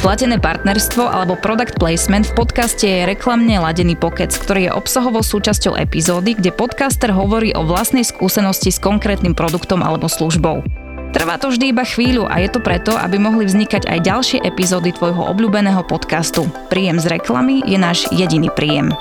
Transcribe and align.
Platené 0.00 0.40
partnerstvo 0.40 1.12
alebo 1.12 1.36
product 1.36 1.76
placement 1.76 2.24
v 2.24 2.32
podcaste 2.32 2.88
je 2.88 3.04
reklamne 3.04 3.52
ladený 3.60 4.00
pokec, 4.00 4.32
ktorý 4.32 4.72
je 4.72 4.72
obsahovou 4.72 5.20
súčasťou 5.20 5.76
epizódy, 5.76 6.40
kde 6.40 6.56
podcaster 6.56 7.12
hovorí 7.12 7.52
o 7.52 7.68
vlastnej 7.68 8.08
skúsenosti 8.08 8.72
s 8.72 8.80
konkrétnym 8.80 9.36
produktom 9.36 9.84
alebo 9.84 10.08
službou. 10.08 10.64
Trvá 11.12 11.36
to 11.36 11.52
vždy 11.52 11.76
iba 11.76 11.84
chvíľu 11.84 12.24
a 12.32 12.40
je 12.40 12.48
to 12.48 12.64
preto, 12.64 12.96
aby 12.96 13.20
mohli 13.20 13.44
vznikať 13.44 13.92
aj 13.92 13.98
ďalšie 14.00 14.38
epizódy 14.40 14.88
tvojho 14.96 15.20
obľúbeného 15.20 15.84
podcastu. 15.84 16.48
Príjem 16.72 16.96
z 16.96 17.20
reklamy 17.20 17.60
je 17.68 17.76
náš 17.76 18.08
jediný 18.08 18.48
príjem. 18.56 18.96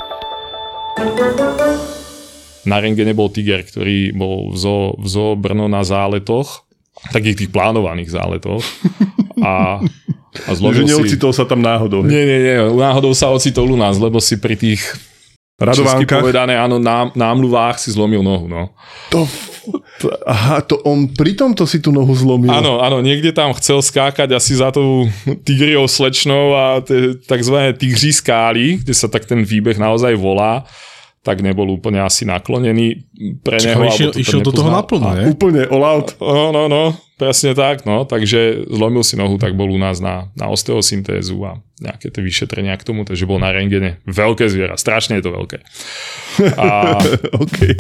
Na 2.68 2.84
rengene 2.84 3.16
bol 3.16 3.32
tiger, 3.32 3.64
ktorý 3.64 4.12
bol 4.12 4.52
v 4.52 4.58
zoo, 4.60 5.00
v 5.00 5.08
zoo 5.08 5.40
Brno 5.40 5.72
na 5.72 5.80
záletoch, 5.80 6.68
takých 7.16 7.48
tých 7.48 7.50
plánovaných 7.56 8.12
záletoch. 8.12 8.68
A 9.40 9.80
a 10.46 10.52
že 10.54 10.84
neocitol 10.86 11.32
si... 11.34 11.38
sa 11.42 11.46
tam 11.46 11.60
náhodou. 11.62 12.06
Nie, 12.06 12.24
nie, 12.26 12.40
nie. 12.42 12.56
Náhodou 12.78 13.14
sa 13.18 13.34
ocitol 13.34 13.74
u 13.74 13.78
nás, 13.78 13.98
lebo 13.98 14.22
si 14.22 14.38
pri 14.38 14.56
tých 14.56 14.82
Radovánkach? 15.60 16.24
povedané, 16.24 16.56
áno, 16.56 16.80
nám, 16.80 17.12
námluvách 17.18 17.84
si 17.84 17.92
zlomil 17.92 18.24
nohu, 18.24 18.48
no. 18.48 18.72
To, 19.12 19.28
aha, 20.24 20.64
to 20.64 20.80
on 20.88 21.12
pri 21.12 21.36
tomto 21.36 21.68
si 21.68 21.84
tú 21.84 21.92
nohu 21.92 22.16
zlomil. 22.16 22.48
Áno, 22.48 22.80
áno, 22.80 23.04
niekde 23.04 23.36
tam 23.36 23.52
chcel 23.60 23.84
skákať 23.84 24.32
asi 24.32 24.56
za 24.56 24.72
tou 24.72 25.12
tigriou 25.44 25.84
slečnou 25.84 26.56
a 26.56 26.80
takzvané 27.28 27.76
tigří 27.76 28.16
skály, 28.16 28.80
kde 28.80 28.94
sa 28.96 29.12
tak 29.12 29.28
ten 29.28 29.44
výbeh 29.44 29.76
naozaj 29.76 30.16
volá 30.16 30.64
tak 31.20 31.44
nebol 31.44 31.68
úplne 31.68 32.00
asi 32.00 32.24
naklonený 32.24 33.04
pre 33.44 33.60
neho. 33.60 33.92
Išiel, 33.92 34.12
išiel 34.16 34.40
do 34.40 34.56
toho 34.56 34.72
naplno, 34.72 35.12
ne? 35.12 35.28
Úplne 35.36 35.68
all 35.68 35.84
out. 35.84 36.16
No, 36.24 36.56
no, 36.56 36.72
no, 36.72 36.96
presne 37.20 37.52
tak, 37.52 37.84
no. 37.84 38.08
Takže 38.08 38.64
zlomil 38.72 39.04
si 39.04 39.20
nohu, 39.20 39.36
tak 39.36 39.52
bol 39.60 39.68
u 39.68 39.80
nás 39.80 40.00
na, 40.00 40.32
na 40.40 40.48
osteosyntézu 40.48 41.36
a 41.44 41.60
nejaké 41.84 42.08
tie 42.08 42.24
vyšetrenia 42.24 42.80
k 42.80 42.88
tomu, 42.88 43.04
takže 43.04 43.28
bol 43.28 43.40
na 43.40 43.52
rengene. 43.52 44.00
Veľké 44.08 44.48
zviera, 44.48 44.80
strašne 44.80 45.20
je 45.20 45.24
to 45.28 45.32
veľké. 45.36 45.60
A, 46.56 46.96
okay. 47.44 47.76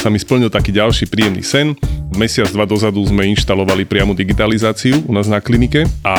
Sa 0.00 0.08
mi 0.08 0.16
splnil 0.16 0.48
taký 0.48 0.72
ďalší 0.72 1.12
príjemný 1.12 1.44
sen. 1.44 1.76
Mesiac, 2.16 2.48
dva 2.48 2.64
dozadu 2.64 3.04
sme 3.04 3.28
inštalovali 3.36 3.84
priamu 3.84 4.16
digitalizáciu 4.16 5.04
u 5.04 5.12
nás 5.12 5.28
na 5.28 5.44
klinike 5.44 5.84
a 6.00 6.16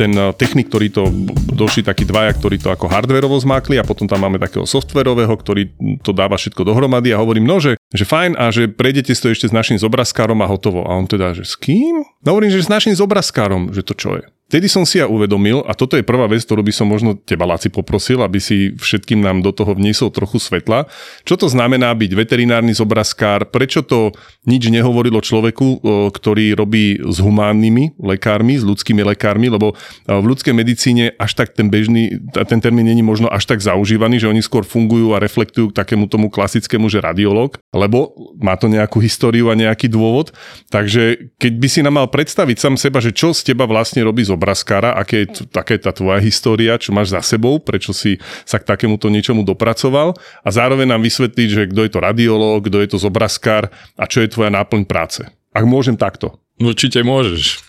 ten 0.00 0.16
technik, 0.40 0.72
ktorý 0.72 0.88
to, 0.88 1.12
došli 1.52 1.84
takí 1.84 2.08
dvaja, 2.08 2.32
ktorí 2.32 2.56
to 2.56 2.72
ako 2.72 2.88
hardverovo 2.88 3.36
zmákli 3.36 3.76
a 3.76 3.84
potom 3.84 4.08
tam 4.08 4.24
máme 4.24 4.40
takého 4.40 4.64
softverového, 4.64 5.30
ktorý 5.36 5.68
to 6.00 6.16
dáva 6.16 6.40
všetko 6.40 6.64
dohromady 6.64 7.12
a 7.12 7.20
hovorím, 7.20 7.44
no, 7.44 7.60
že, 7.60 7.76
že 7.92 8.08
fajn 8.08 8.40
a 8.40 8.48
že 8.48 8.72
prejdete 8.72 9.12
si 9.12 9.20
to 9.20 9.28
ešte 9.28 9.52
s 9.52 9.54
našim 9.54 9.76
zobrazkárom 9.76 10.40
a 10.40 10.48
hotovo. 10.48 10.88
A 10.88 10.96
on 10.96 11.04
teda, 11.04 11.36
že 11.36 11.44
s 11.44 11.60
kým? 11.60 12.08
No 12.24 12.28
hovorím, 12.32 12.56
že 12.56 12.64
s 12.64 12.72
našim 12.72 12.96
zobrazkárom, 12.96 13.70
že 13.76 13.84
to 13.84 13.92
čo 13.92 14.16
je. 14.16 14.24
Vtedy 14.44 14.68
som 14.68 14.84
si 14.84 15.00
ja 15.00 15.08
uvedomil, 15.08 15.64
a 15.64 15.72
toto 15.72 15.96
je 15.96 16.04
prvá 16.04 16.28
vec, 16.28 16.44
ktorú 16.44 16.60
by 16.60 16.70
som 16.70 16.84
možno 16.84 17.16
teba, 17.16 17.48
Laci, 17.48 17.72
poprosil, 17.72 18.20
aby 18.20 18.38
si 18.38 18.76
všetkým 18.76 19.24
nám 19.24 19.40
do 19.40 19.56
toho 19.56 19.72
vniesol 19.72 20.12
trochu 20.12 20.36
svetla. 20.36 20.84
Čo 21.24 21.40
to 21.40 21.48
znamená 21.48 21.90
byť 21.96 22.12
veterinárny 22.12 22.76
zobrazkár? 22.76 23.48
Prečo 23.48 23.80
to 23.80 24.12
nič 24.44 24.68
nehovorilo 24.68 25.24
človeku, 25.24 25.80
ktorý 26.12 26.52
robí 26.60 27.00
s 27.00 27.24
humánnymi 27.24 27.96
lekármi, 27.96 28.60
s 28.60 28.68
ľudskými 28.68 29.00
lekármi, 29.16 29.48
lebo 29.48 29.72
v 30.04 30.24
ľudskej 30.28 30.52
medicíne 30.52 31.16
až 31.16 31.40
tak 31.40 31.56
ten 31.56 31.72
bežný, 31.72 32.20
ten 32.44 32.60
termín 32.60 32.84
není 32.84 33.00
možno 33.00 33.32
až 33.32 33.48
tak 33.48 33.64
zaužívaný, 33.64 34.20
že 34.20 34.28
oni 34.28 34.44
skôr 34.44 34.68
fungujú 34.68 35.16
a 35.16 35.22
reflektujú 35.24 35.72
k 35.72 35.78
takému 35.80 36.04
tomu 36.04 36.28
klasickému, 36.28 36.92
že 36.92 37.00
radiolog, 37.00 37.56
lebo 37.72 38.12
má 38.36 38.60
to 38.60 38.68
nejakú 38.68 39.00
históriu 39.00 39.48
a 39.48 39.56
nejaký 39.56 39.88
dôvod. 39.88 40.36
Takže 40.68 41.32
keď 41.40 41.52
by 41.56 41.68
si 41.72 41.80
nám 41.80 41.96
mal 41.96 42.12
predstaviť 42.12 42.56
sám 42.60 42.76
seba, 42.76 43.00
že 43.00 43.16
čo 43.16 43.32
z 43.32 43.50
teba 43.50 43.64
vlastne 43.64 44.04
robí 44.04 44.20
obrázkára, 44.34 44.98
aké 44.98 45.24
je, 45.24 45.46
aká 45.54 45.78
je 45.78 45.82
tá 45.82 45.92
tvoja 45.94 46.18
história, 46.20 46.76
čo 46.76 46.90
máš 46.90 47.14
za 47.14 47.22
sebou, 47.22 47.62
prečo 47.62 47.94
si 47.94 48.18
sa 48.44 48.58
k 48.60 48.68
takémuto 48.68 49.08
niečomu 49.08 49.46
dopracoval 49.46 50.18
a 50.42 50.48
zároveň 50.50 50.90
nám 50.90 51.02
vysvetliť, 51.06 51.48
že 51.48 51.62
kto 51.70 51.80
je 51.86 51.90
to 51.94 52.00
radiológ, 52.02 52.66
kto 52.66 52.78
je 52.82 52.88
to 52.90 52.98
zobrazkár 52.98 53.70
a 53.94 54.04
čo 54.04 54.20
je 54.20 54.28
tvoja 54.28 54.50
náplň 54.50 54.82
práce. 54.84 55.22
Ak 55.54 55.64
môžem 55.64 55.94
takto. 55.94 56.42
Určite 56.58 57.02
môžeš. 57.06 57.62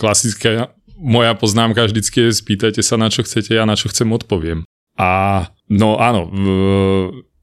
Klasická 0.00 0.72
moja 1.00 1.32
poznámka 1.32 1.88
vždycky 1.88 2.28
je 2.28 2.36
spýtajte 2.36 2.84
sa, 2.84 3.00
na 3.00 3.08
čo 3.08 3.24
chcete, 3.24 3.56
ja 3.56 3.64
na 3.64 3.76
čo 3.76 3.88
chcem 3.88 4.08
odpoviem. 4.12 4.68
A 5.00 5.48
no 5.72 5.96
áno, 5.96 6.28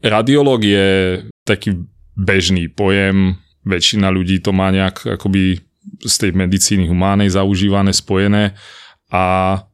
radiológ 0.06 0.62
je 0.62 0.88
taký 1.42 1.86
bežný 2.14 2.70
pojem, 2.70 3.42
väčšina 3.66 4.14
ľudí 4.14 4.40
to 4.40 4.54
má 4.54 4.70
nejak 4.70 5.18
akoby 5.18 5.67
z 6.04 6.16
tej 6.20 6.32
medicíny 6.36 6.86
humánej 6.88 7.32
zaužívané, 7.32 7.96
spojené 7.96 8.54
a 9.08 9.24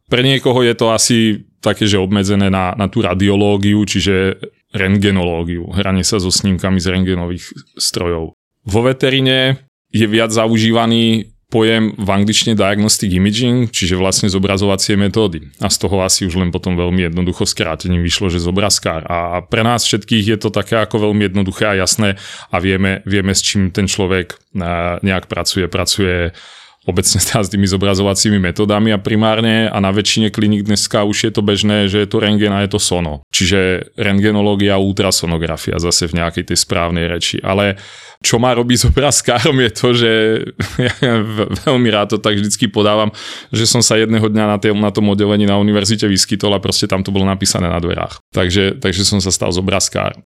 pre 0.09 0.21
niekoho 0.21 0.61
je 0.61 0.75
to 0.77 0.93
asi 0.93 1.17
také, 1.57 1.89
že 1.89 1.97
obmedzené 1.97 2.53
na, 2.53 2.77
na 2.77 2.85
tú 2.91 3.01
radiológiu, 3.01 3.81
čiže 3.87 4.37
rengenológiu, 4.75 5.69
hranie 5.73 6.05
sa 6.05 6.21
so 6.21 6.29
snímkami 6.29 6.77
z 6.77 6.93
rengenových 6.93 7.45
strojov. 7.77 8.37
Vo 8.63 8.81
veterine 8.85 9.57
je 9.89 10.05
viac 10.05 10.29
zaužívaný 10.29 11.32
pojem 11.53 11.93
v 11.93 12.09
angličtine 12.09 12.57
diagnostic 12.57 13.13
imaging, 13.13 13.69
čiže 13.69 13.93
vlastne 13.93 14.25
zobrazovacie 14.25 14.97
metódy. 14.97 15.53
A 15.61 15.69
z 15.69 15.77
toho 15.77 16.01
asi 16.01 16.25
už 16.25 16.41
len 16.41 16.49
potom 16.49 16.73
veľmi 16.73 17.13
jednoducho 17.13 17.45
skrátením 17.45 18.01
vyšlo, 18.01 18.33
že 18.33 18.41
zobrazkár. 18.41 19.05
A 19.05 19.45
pre 19.45 19.61
nás 19.61 19.85
všetkých 19.85 20.33
je 20.33 20.37
to 20.41 20.49
také 20.49 20.81
ako 20.81 21.05
veľmi 21.05 21.29
jednoduché 21.29 21.69
a 21.69 21.77
jasné 21.77 22.17
a 22.49 22.57
vieme, 22.57 23.05
vieme 23.05 23.37
s 23.37 23.45
čím 23.45 23.69
ten 23.69 23.85
človek 23.85 24.41
nejak 25.05 25.29
pracuje. 25.29 25.69
Pracuje 25.69 26.33
obecne 26.83 27.23
s 27.23 27.47
tými 27.47 27.63
zobrazovacími 27.63 28.43
metodami 28.43 28.91
a 28.91 28.99
primárne 28.99 29.71
a 29.71 29.77
na 29.79 29.95
väčšine 29.95 30.35
klinik 30.35 30.67
dneska 30.67 31.07
už 31.07 31.29
je 31.29 31.31
to 31.31 31.39
bežné, 31.39 31.87
že 31.87 32.03
je 32.03 32.09
to 32.11 32.19
rengen 32.19 32.51
a 32.51 32.59
je 32.67 32.75
to 32.75 32.79
sono. 32.81 33.23
Čiže 33.31 33.93
rengenológia 33.95 34.75
ultrasonografia 34.75 35.79
zase 35.79 36.11
v 36.11 36.19
nejakej 36.19 36.51
tej 36.51 36.57
správnej 36.59 37.07
reči. 37.07 37.39
Ale 37.39 37.79
čo 38.23 38.39
má 38.39 38.55
robiť 38.55 38.77
s 38.79 38.85
obrázkárom 38.87 39.59
je 39.59 39.71
to, 39.75 39.87
že 39.91 40.11
ja 41.03 41.19
veľmi 41.67 41.91
rád 41.91 42.15
to 42.15 42.17
tak 42.23 42.39
vždycky 42.39 42.71
podávam, 42.71 43.11
že 43.51 43.67
som 43.67 43.83
sa 43.83 43.99
jedného 43.99 44.23
dňa 44.23 44.45
na, 44.47 44.57
tém, 44.57 44.73
na 44.79 44.95
tom 44.95 45.11
oddelení 45.11 45.43
na 45.43 45.59
univerzite 45.59 46.07
vyskytol 46.07 46.55
a 46.55 46.63
proste 46.63 46.87
tam 46.87 47.03
to 47.03 47.11
bolo 47.11 47.27
napísané 47.27 47.67
na 47.67 47.83
dverách. 47.83 48.23
Takže, 48.31 48.79
takže 48.79 49.03
som 49.03 49.19
sa 49.19 49.27
stal 49.29 49.51
z 49.51 49.59
obrázkár. 49.59 50.23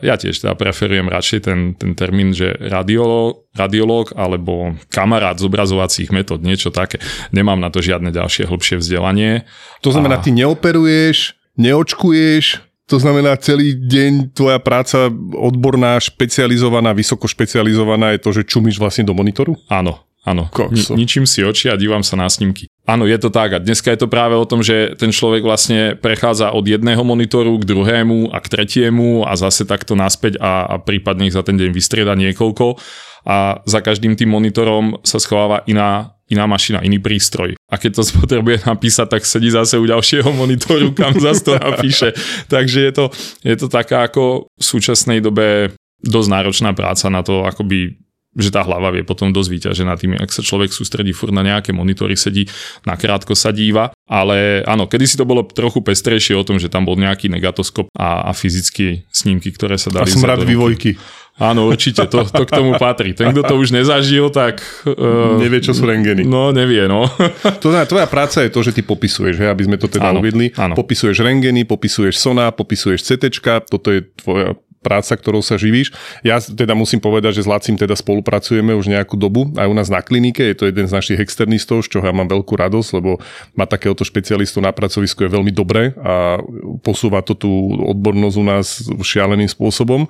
Ja 0.00 0.14
tiež 0.14 0.38
teda 0.38 0.54
preferujem 0.54 1.10
radšej 1.10 1.38
ten, 1.42 1.74
ten 1.74 1.98
termín, 1.98 2.30
že 2.30 2.54
radiológ, 2.54 3.50
radiológ 3.58 4.14
alebo 4.14 4.78
kamarát 4.86 5.34
z 5.34 5.50
obrazovacích 5.50 6.14
metód, 6.14 6.46
niečo 6.46 6.70
také. 6.70 7.02
Nemám 7.34 7.58
na 7.58 7.74
to 7.74 7.82
žiadne 7.82 8.14
ďalšie 8.14 8.46
hlbšie 8.46 8.78
vzdelanie. 8.78 9.42
To 9.82 9.90
znamená, 9.90 10.16
a... 10.16 10.22
ty 10.22 10.30
neoperuješ, 10.30 11.34
neočkuješ, 11.58 12.69
to 12.90 12.98
znamená, 12.98 13.38
celý 13.38 13.78
deň 13.78 14.34
tvoja 14.34 14.58
práca 14.58 15.06
odborná, 15.38 15.94
špecializovaná, 16.02 16.90
vysoko 16.90 17.30
špecializovaná 17.30 18.18
je 18.18 18.20
to, 18.26 18.30
že 18.34 18.42
čumíš 18.50 18.82
vlastne 18.82 19.06
do 19.06 19.14
monitoru? 19.14 19.54
Áno, 19.70 20.02
áno. 20.26 20.50
Ni- 20.74 21.06
ničím 21.06 21.22
si 21.22 21.46
oči 21.46 21.70
a 21.70 21.78
dívam 21.78 22.02
sa 22.02 22.18
na 22.18 22.26
snímky. 22.26 22.66
Áno, 22.90 23.06
je 23.06 23.14
to 23.22 23.30
tak 23.30 23.54
a 23.54 23.62
dneska 23.62 23.94
je 23.94 24.02
to 24.02 24.10
práve 24.10 24.34
o 24.34 24.42
tom, 24.42 24.66
že 24.66 24.98
ten 24.98 25.14
človek 25.14 25.46
vlastne 25.46 25.94
prechádza 25.94 26.50
od 26.50 26.66
jedného 26.66 27.06
monitoru 27.06 27.54
k 27.62 27.68
druhému 27.70 28.34
a 28.34 28.42
k 28.42 28.50
tretiemu 28.50 29.22
a 29.22 29.38
zase 29.38 29.62
takto 29.62 29.94
naspäť 29.94 30.42
a, 30.42 30.66
a 30.66 30.74
prípadne 30.82 31.30
ich 31.30 31.38
za 31.38 31.46
ten 31.46 31.54
deň 31.54 31.70
vystrieda 31.70 32.18
niekoľko 32.18 32.74
a 33.22 33.62
za 33.68 33.80
každým 33.84 34.18
tým 34.18 34.32
monitorom 34.32 34.98
sa 35.06 35.22
schováva 35.22 35.62
iná 35.70 36.18
iná 36.30 36.46
mašina, 36.46 36.80
iný 36.86 37.02
prístroj. 37.02 37.58
A 37.68 37.74
keď 37.76 38.00
to 38.00 38.02
potrebuje 38.22 38.62
napísať, 38.64 39.18
tak 39.18 39.22
sedí 39.26 39.50
zase 39.50 39.76
u 39.76 39.84
ďalšieho 39.84 40.30
monitoru, 40.30 40.94
kam 40.94 41.18
zase 41.18 41.42
to 41.42 41.52
napíše. 41.58 42.14
Takže 42.54 42.78
je 42.80 42.92
to, 42.94 43.04
je 43.42 43.56
to 43.58 43.66
taká 43.66 44.06
ako 44.06 44.46
v 44.46 44.64
súčasnej 44.64 45.18
dobe 45.18 45.74
dosť 46.00 46.28
náročná 46.30 46.70
práca 46.72 47.12
na 47.12 47.20
to, 47.20 47.44
akoby 47.44 48.00
že 48.30 48.54
tá 48.54 48.62
hlava 48.62 48.94
vie 48.94 49.02
potom 49.02 49.34
dosť 49.34 49.50
vyťažená 49.50 49.98
tým, 49.98 50.14
ak 50.14 50.30
sa 50.30 50.38
človek 50.38 50.70
sústredí 50.70 51.10
furt 51.10 51.34
na 51.34 51.42
nejaké 51.42 51.74
monitory, 51.74 52.14
sedí, 52.14 52.46
nakrátko 52.86 53.34
sa 53.34 53.50
díva. 53.50 53.90
Ale 54.06 54.62
áno, 54.70 54.86
kedysi 54.86 55.18
to 55.18 55.26
bolo 55.26 55.42
trochu 55.42 55.82
pestrejšie 55.82 56.38
o 56.38 56.46
tom, 56.46 56.62
že 56.62 56.70
tam 56.70 56.86
bol 56.86 56.94
nejaký 56.94 57.26
negatoskop 57.26 57.90
a, 57.98 58.26
a 58.26 58.30
fyzické 58.30 59.02
snímky, 59.10 59.50
ktoré 59.50 59.74
sa 59.82 59.90
dali... 59.90 60.06
A 60.06 60.14
som 60.14 60.22
rád 60.22 60.46
vývojky. 60.46 60.94
Áno, 61.40 61.72
určite, 61.72 62.04
to, 62.04 62.28
to 62.28 62.44
k 62.44 62.52
tomu 62.52 62.76
patrí. 62.76 63.16
Ten, 63.16 63.32
kto 63.32 63.48
to 63.48 63.54
už 63.56 63.72
nezažil, 63.72 64.28
tak... 64.28 64.60
Uh, 64.84 65.40
nevie, 65.40 65.64
čo 65.64 65.72
sú 65.72 65.88
rengeny. 65.88 66.28
No, 66.28 66.52
nevie, 66.52 66.84
no. 66.84 67.08
to 67.64 67.72
znamená, 67.72 67.88
tvoja 67.88 68.04
práca 68.04 68.44
je 68.44 68.52
to, 68.52 68.60
že 68.60 68.76
ty 68.76 68.84
popisuješ, 68.84 69.40
že, 69.40 69.46
aby 69.48 69.62
sme 69.64 69.76
to 69.80 69.88
teda. 69.88 70.12
Áno. 70.12 70.76
Popisuješ 70.76 71.24
rengeny, 71.24 71.64
popisuješ 71.64 72.20
sona, 72.20 72.52
popisuješ 72.52 73.00
CT, 73.08 73.32
toto 73.72 73.88
je 73.88 74.04
tvoja 74.20 74.52
práca, 74.80 75.12
ktorou 75.14 75.44
sa 75.44 75.60
živíš. 75.60 75.92
Ja 76.24 76.40
teda 76.40 76.72
musím 76.72 76.98
povedať, 76.98 77.40
že 77.40 77.44
s 77.44 77.48
Lacim 77.48 77.76
teda 77.76 77.92
spolupracujeme 77.92 78.72
už 78.72 78.88
nejakú 78.88 79.14
dobu 79.16 79.52
aj 79.56 79.68
u 79.68 79.74
nás 79.76 79.88
na 79.92 80.00
klinike. 80.00 80.40
Je 80.40 80.56
to 80.56 80.68
jeden 80.68 80.88
z 80.88 80.92
našich 80.92 81.20
externistov, 81.20 81.84
z 81.84 81.96
čoho 81.96 82.04
ja 82.04 82.16
mám 82.16 82.28
veľkú 82.28 82.56
radosť, 82.56 82.90
lebo 82.96 83.20
má 83.54 83.68
takéhoto 83.68 84.02
špecialistu 84.02 84.58
na 84.64 84.72
pracovisku 84.72 85.24
je 85.24 85.30
veľmi 85.30 85.52
dobré 85.52 85.92
a 86.00 86.40
posúva 86.80 87.20
to 87.20 87.36
tú 87.36 87.50
odbornosť 87.92 88.36
u 88.40 88.44
nás 88.44 88.66
šialeným 89.04 89.48
spôsobom, 89.48 90.08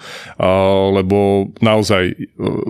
lebo 0.95 1.51
naozaj 1.59 2.03
e, 2.11 2.15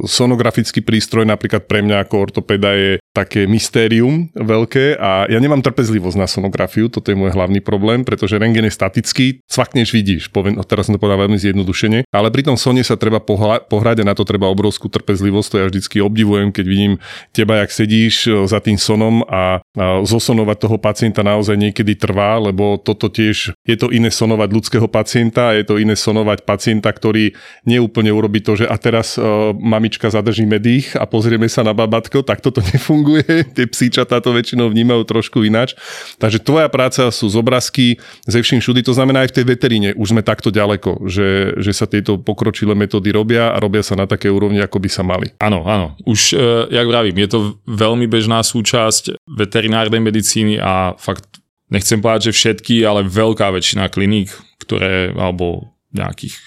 sonografický 0.08 0.80
prístroj 0.80 1.28
napríklad 1.28 1.68
pre 1.68 1.84
mňa 1.84 2.08
ako 2.08 2.14
ortopeda 2.30 2.72
je 2.72 2.92
také 3.10 3.50
mystérium 3.50 4.30
veľké 4.38 4.94
a 4.94 5.26
ja 5.26 5.38
nemám 5.42 5.66
trpezlivosť 5.66 6.16
na 6.16 6.30
sonografiu, 6.30 6.86
toto 6.86 7.10
je 7.10 7.18
môj 7.18 7.34
hlavný 7.34 7.58
problém, 7.58 8.06
pretože 8.06 8.38
rengen 8.38 8.70
je 8.70 8.74
statický, 8.74 9.26
svakneš 9.50 9.90
vidíš, 9.90 10.30
poviem, 10.30 10.54
teraz 10.62 10.86
som 10.86 10.94
to 10.94 11.02
povedal 11.02 11.26
veľmi 11.26 11.34
zjednodušene, 11.34 11.89
ale 12.14 12.28
pri 12.32 12.46
tom 12.46 12.56
Sone 12.56 12.80
sa 12.86 12.94
treba 12.94 13.18
pohľa- 13.18 13.66
pohrať 13.66 14.02
a 14.02 14.08
na 14.08 14.14
to 14.14 14.22
treba 14.22 14.48
obrovskú 14.48 14.86
trpezlivosť, 14.88 15.48
to 15.50 15.56
ja 15.60 15.66
vždycky 15.66 15.96
obdivujem, 16.00 16.54
keď 16.54 16.64
vidím 16.64 16.92
teba, 17.34 17.60
jak 17.60 17.70
sedíš 17.74 18.16
e, 18.26 18.46
za 18.46 18.62
tým 18.62 18.78
sonom 18.78 19.26
a, 19.26 19.60
a 19.60 20.04
zosonovať 20.06 20.56
toho 20.56 20.76
pacienta 20.78 21.20
naozaj 21.20 21.58
niekedy 21.58 21.98
trvá, 21.98 22.38
lebo 22.40 22.78
toto 22.80 23.10
tiež 23.10 23.52
je 23.66 23.76
to 23.76 23.90
iné 23.90 24.08
sonovať 24.08 24.48
ľudského 24.50 24.86
pacienta, 24.88 25.52
je 25.54 25.66
to 25.66 25.76
iné 25.76 25.98
sonovať 25.98 26.46
pacienta, 26.46 26.88
ktorý 26.90 27.34
neúplne 27.66 28.14
urobí 28.14 28.40
to, 28.40 28.56
že 28.56 28.66
a 28.70 28.76
teraz 28.78 29.18
uh, 29.18 29.50
mamička 29.56 30.08
zadržíme 30.08 30.56
dých 30.62 30.94
a 30.96 31.04
pozrieme 31.04 31.50
sa 31.50 31.66
na 31.66 31.74
babatko, 31.74 32.22
tak 32.22 32.40
toto 32.40 32.62
nefunguje. 32.70 33.00
Funguje, 33.00 33.48
tie 33.56 33.64
psíčatá 33.64 34.20
to 34.20 34.36
väčšinou 34.36 34.68
vnímajú 34.68 35.08
trošku 35.08 35.40
ináč. 35.40 35.72
Takže 36.20 36.36
tvoja 36.42 36.68
práca 36.68 37.08
sú 37.08 37.32
z 37.32 37.36
obrázky 37.40 37.96
ze 38.28 38.44
vším 38.44 38.60
všudy, 38.60 38.80
to 38.84 38.92
znamená 38.92 39.24
aj 39.24 39.32
v 39.32 39.36
tej 39.40 39.44
veteríne 39.46 39.90
už 39.96 40.12
sme 40.12 40.20
takto 40.20 40.52
ďaleko, 40.52 41.08
že, 41.08 41.56
že 41.56 41.72
sa 41.80 41.88
tieto 41.88 42.20
pokročilé 42.20 42.76
metódy 42.76 43.08
robia 43.08 43.56
a 43.56 43.56
robia 43.56 43.80
sa 43.80 43.96
na 43.96 44.04
také 44.04 44.28
úrovni, 44.28 44.60
ako 44.60 44.76
by 44.76 44.90
sa 44.92 45.00
mali. 45.00 45.32
Áno, 45.40 45.64
áno. 45.64 45.96
Už, 46.04 46.36
e, 46.36 46.68
jak 46.68 46.84
vravím, 46.84 47.16
je 47.24 47.28
to 47.32 47.38
veľmi 47.64 48.04
bežná 48.04 48.44
súčasť 48.44 49.16
veterinárnej 49.24 50.04
medicíny 50.04 50.60
a 50.60 50.92
fakt 51.00 51.40
nechcem 51.72 52.02
povedať, 52.02 52.30
že 52.30 52.36
všetky, 52.36 52.84
ale 52.84 53.06
veľká 53.06 53.48
väčšina 53.48 53.88
kliník, 53.88 54.28
ktoré, 54.60 55.14
alebo 55.16 55.72
nejakých 55.90 56.34
e, 56.38 56.42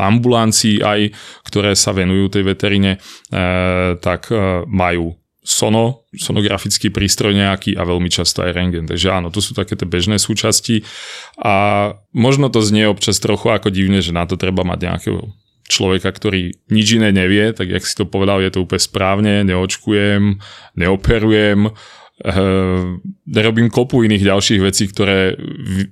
ambulancií 0.00 0.80
aj, 0.80 1.12
ktoré 1.44 1.76
sa 1.76 1.92
venujú 1.92 2.32
tej 2.32 2.44
veterine, 2.48 2.96
e, 2.96 2.98
tak 4.00 4.32
e, 4.32 4.64
majú 4.64 5.12
sono, 5.42 6.06
sonografický 6.14 6.94
prístroj 6.94 7.34
nejaký 7.34 7.74
a 7.74 7.82
veľmi 7.82 8.06
často 8.06 8.46
aj 8.46 8.54
rengen. 8.54 8.86
Takže 8.86 9.10
áno, 9.10 9.34
to 9.34 9.42
sú 9.42 9.58
také 9.58 9.74
tie 9.74 9.90
bežné 9.90 10.22
súčasti 10.22 10.86
a 11.42 11.54
možno 12.14 12.46
to 12.46 12.62
znie 12.62 12.86
občas 12.86 13.18
trochu 13.18 13.50
ako 13.50 13.74
divne, 13.74 13.98
že 13.98 14.14
na 14.14 14.22
to 14.24 14.38
treba 14.38 14.62
mať 14.62 14.78
nejakého 14.78 15.34
človeka, 15.66 16.14
ktorý 16.14 16.54
nič 16.70 16.86
iné 16.98 17.10
nevie, 17.10 17.50
tak 17.54 17.70
jak 17.70 17.82
si 17.82 17.94
to 17.98 18.06
povedal, 18.06 18.38
je 18.38 18.54
to 18.54 18.62
úplne 18.62 18.82
správne, 18.82 19.34
neočkujem, 19.42 20.38
neoperujem, 20.78 21.74
robím 23.26 23.66
kopu 23.66 24.06
iných 24.06 24.22
ďalších 24.22 24.60
vecí, 24.62 24.86
ktoré 24.86 25.34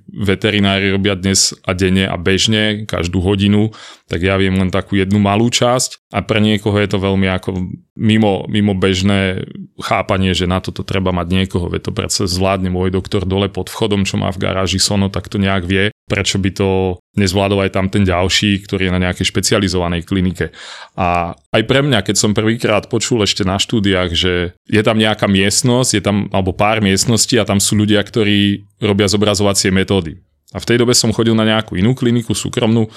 veterinári 0.07 0.95
robia 0.95 1.19
dnes 1.19 1.51
a 1.67 1.75
denne 1.75 2.07
a 2.07 2.15
bežne, 2.15 2.87
každú 2.87 3.19
hodinu, 3.19 3.75
tak 4.07 4.23
ja 4.23 4.39
viem 4.39 4.55
len 4.55 4.71
takú 4.71 4.95
jednu 4.95 5.19
malú 5.19 5.51
časť. 5.51 6.07
A 6.15 6.23
pre 6.23 6.39
niekoho 6.39 6.79
je 6.79 6.87
to 6.87 7.03
veľmi 7.03 7.27
ako 7.27 7.75
mimo, 7.99 8.47
mimo 8.47 8.71
bežné 8.71 9.43
chápanie, 9.83 10.31
že 10.31 10.47
na 10.47 10.63
toto 10.63 10.87
treba 10.87 11.11
mať 11.11 11.27
niekoho, 11.27 11.67
veď 11.67 11.81
to 11.87 11.91
predsa 11.91 12.23
zvládne 12.31 12.71
môj 12.71 12.95
doktor 12.95 13.27
dole 13.27 13.51
pod 13.51 13.67
vchodom, 13.67 14.07
čo 14.07 14.15
má 14.15 14.31
v 14.31 14.39
garáži 14.39 14.79
sono, 14.79 15.11
tak 15.11 15.27
to 15.27 15.35
nejak 15.35 15.67
vie, 15.67 15.91
prečo 16.07 16.39
by 16.39 16.49
to 16.55 16.99
nezvládol 17.11 17.67
aj 17.67 17.71
tam 17.75 17.91
ten 17.91 18.07
ďalší, 18.07 18.63
ktorý 18.63 18.87
je 18.87 18.95
na 18.95 19.03
nejakej 19.03 19.27
špecializovanej 19.27 20.07
klinike. 20.07 20.55
A 20.95 21.35
aj 21.35 21.63
pre 21.67 21.83
mňa, 21.83 21.99
keď 22.07 22.15
som 22.15 22.31
prvýkrát 22.31 22.87
počul 22.87 23.19
ešte 23.27 23.43
na 23.43 23.59
štúdiách, 23.59 24.11
že 24.15 24.55
je 24.55 24.81
tam 24.81 24.95
nejaká 24.95 25.27
miestnosť, 25.27 25.91
je 25.99 26.03
tam 26.03 26.31
alebo 26.31 26.55
pár 26.55 26.79
miestností 26.79 27.35
a 27.35 27.47
tam 27.47 27.59
sú 27.59 27.75
ľudia, 27.75 27.99
ktorí 27.99 28.63
robia 28.79 29.11
zobrazovacie 29.11 29.75
metódy. 29.75 30.23
A 30.51 30.59
v 30.59 30.67
tej 30.67 30.83
dobe 30.83 30.95
som 30.95 31.15
chodil 31.15 31.35
na 31.35 31.47
nejakú 31.47 31.79
inú 31.79 31.95
kliniku, 31.95 32.35
súkromnú, 32.35 32.87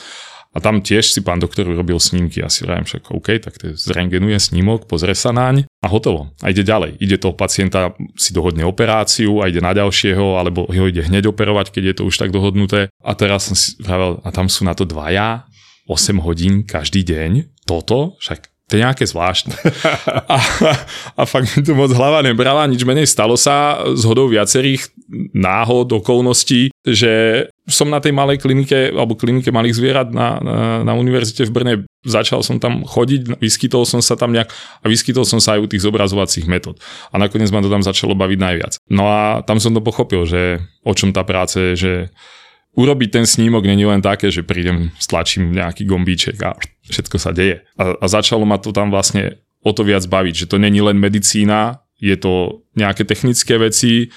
a 0.54 0.62
tam 0.62 0.78
tiež 0.78 1.10
si 1.10 1.20
pán 1.20 1.42
doktor 1.42 1.66
urobil 1.66 1.98
snímky 1.98 2.38
a 2.38 2.46
si 2.46 2.62
vravím 2.62 2.86
však 2.86 3.10
OK, 3.10 3.42
tak 3.42 3.58
to 3.58 3.74
zrengenuje 3.74 4.38
snímok, 4.38 4.86
pozrie 4.86 5.18
sa 5.18 5.34
naň 5.34 5.66
a 5.82 5.90
hotovo. 5.90 6.30
A 6.46 6.54
ide 6.54 6.62
ďalej. 6.62 7.02
Ide 7.02 7.18
toho 7.18 7.34
pacienta, 7.34 7.90
si 8.14 8.30
dohodne 8.30 8.62
operáciu 8.62 9.42
a 9.42 9.50
ide 9.50 9.58
na 9.58 9.74
ďalšieho, 9.74 10.38
alebo 10.38 10.70
ho 10.70 10.86
ide 10.86 11.02
hneď 11.02 11.34
operovať, 11.34 11.74
keď 11.74 11.82
je 11.90 11.94
to 11.98 12.02
už 12.06 12.14
tak 12.14 12.30
dohodnuté. 12.30 12.86
A 13.02 13.10
teraz 13.18 13.50
som 13.50 13.58
si 13.58 13.74
vravel, 13.82 14.22
a 14.22 14.30
tam 14.30 14.46
sú 14.46 14.62
na 14.62 14.78
to 14.78 14.86
dvaja, 14.86 15.50
8 15.90 16.22
hodín 16.22 16.62
každý 16.62 17.02
deň. 17.02 17.50
Toto, 17.66 18.14
však 18.22 18.54
to 18.64 18.80
je 18.80 18.80
nejaké 18.80 19.04
zvláštne. 19.04 19.52
A, 20.34 20.40
a 21.20 21.22
fakt 21.28 21.52
mi 21.52 21.60
to 21.60 21.76
moc 21.76 21.92
hlava 21.92 22.24
nebrala, 22.24 22.64
nič 22.64 22.80
menej 22.80 23.04
stalo 23.04 23.36
sa 23.36 23.84
z 23.92 24.02
hodou 24.08 24.24
viacerých 24.24 24.88
náhod, 25.36 25.92
okolností, 25.92 26.72
že 26.80 27.44
som 27.64 27.88
na 27.88 27.96
tej 27.96 28.12
malej 28.12 28.44
klinike, 28.44 28.92
alebo 28.92 29.16
klinike 29.16 29.48
malých 29.48 29.80
zvierat 29.80 30.08
na, 30.12 30.36
na, 30.44 30.56
na 30.84 30.92
univerzite 30.92 31.48
v 31.48 31.52
Brne, 31.52 31.74
začal 32.04 32.44
som 32.44 32.60
tam 32.60 32.84
chodiť, 32.84 33.40
vyskytol 33.40 33.88
som 33.88 34.04
sa 34.04 34.20
tam 34.20 34.36
nejak 34.36 34.52
a 34.52 34.84
vyskytol 34.84 35.24
som 35.24 35.40
sa 35.40 35.56
aj 35.56 35.64
u 35.64 35.68
tých 35.72 35.80
zobrazovacích 35.80 36.44
metód. 36.44 36.76
A 37.08 37.16
nakoniec 37.16 37.48
ma 37.48 37.64
to 37.64 37.72
tam 37.72 37.80
začalo 37.80 38.12
baviť 38.12 38.38
najviac. 38.38 38.72
No 38.92 39.08
a 39.08 39.40
tam 39.48 39.56
som 39.56 39.72
to 39.72 39.80
pochopil, 39.80 40.28
že 40.28 40.60
o 40.84 40.92
čom 40.92 41.16
tá 41.16 41.24
práca 41.24 41.72
je, 41.72 41.72
že 41.72 41.92
urobiť 42.76 43.08
ten 43.16 43.24
snímok 43.24 43.64
není 43.64 43.88
len 43.88 44.04
také, 44.04 44.28
že 44.28 44.44
prídem, 44.44 44.92
stlačím 45.00 45.56
nejaký 45.56 45.88
gombíček 45.88 46.36
a 46.44 46.60
všetko 46.84 47.16
sa 47.16 47.32
deje. 47.32 47.64
A, 47.80 47.96
a 47.96 48.06
začalo 48.10 48.44
ma 48.44 48.60
to 48.60 48.76
tam 48.76 48.92
vlastne 48.92 49.40
o 49.64 49.72
to 49.72 49.88
viac 49.88 50.04
baviť, 50.04 50.44
že 50.44 50.50
to 50.52 50.60
není 50.60 50.84
len 50.84 51.00
medicína, 51.00 51.80
je 51.96 52.12
to 52.20 52.66
nejaké 52.76 53.08
technické 53.08 53.56
veci, 53.56 54.12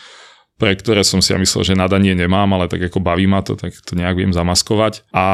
pre 0.57 0.73
ktoré 0.73 1.05
som 1.05 1.21
si 1.21 1.31
ja 1.33 1.39
myslel, 1.39 1.73
že 1.73 1.79
nadanie 1.79 2.17
nemám, 2.17 2.49
ale 2.57 2.65
tak 2.65 2.89
ako 2.89 3.01
baví 3.01 3.29
ma 3.29 3.45
to, 3.45 3.53
tak 3.53 3.77
to 3.77 3.93
nejak 3.93 4.17
viem 4.17 4.33
zamaskovať. 4.33 5.05
A 5.13 5.25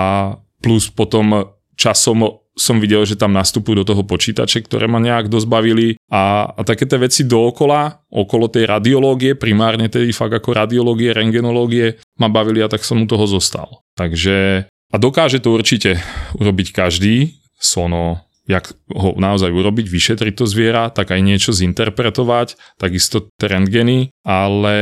plus 0.60 0.92
potom 0.92 1.56
časom 1.80 2.44
som 2.54 2.78
videl, 2.78 3.02
že 3.02 3.18
tam 3.18 3.34
nastupujú 3.34 3.82
do 3.82 3.88
toho 3.88 4.06
počítače, 4.06 4.62
ktoré 4.62 4.86
ma 4.86 5.02
nejak 5.02 5.26
dosť 5.26 5.48
bavili 5.50 5.98
a, 6.14 6.54
a 6.54 6.62
také 6.62 6.86
tie 6.86 7.02
veci 7.02 7.26
dookola, 7.26 8.06
okolo 8.14 8.46
tej 8.46 8.70
radiológie, 8.70 9.34
primárne 9.34 9.90
tedy 9.90 10.14
fakt 10.14 10.38
ako 10.38 10.54
radiológie, 10.54 11.18
rengenológie 11.18 11.98
ma 12.22 12.30
bavili 12.30 12.62
a 12.62 12.70
tak 12.70 12.86
som 12.86 13.02
u 13.02 13.10
toho 13.10 13.26
zostal. 13.26 13.82
Takže 13.98 14.70
a 14.70 14.96
dokáže 15.02 15.42
to 15.42 15.58
určite 15.58 15.98
urobiť 16.38 16.70
každý, 16.70 17.42
sono, 17.58 18.22
jak 18.44 18.76
ho 18.92 19.16
naozaj 19.16 19.52
urobiť, 19.52 19.88
vyšetriť 19.88 20.34
to 20.36 20.46
zviera, 20.48 20.92
tak 20.92 21.16
aj 21.16 21.22
niečo 21.24 21.56
zinterpretovať, 21.56 22.60
takisto 22.76 23.32
rentgeny, 23.40 24.12
ale 24.28 24.78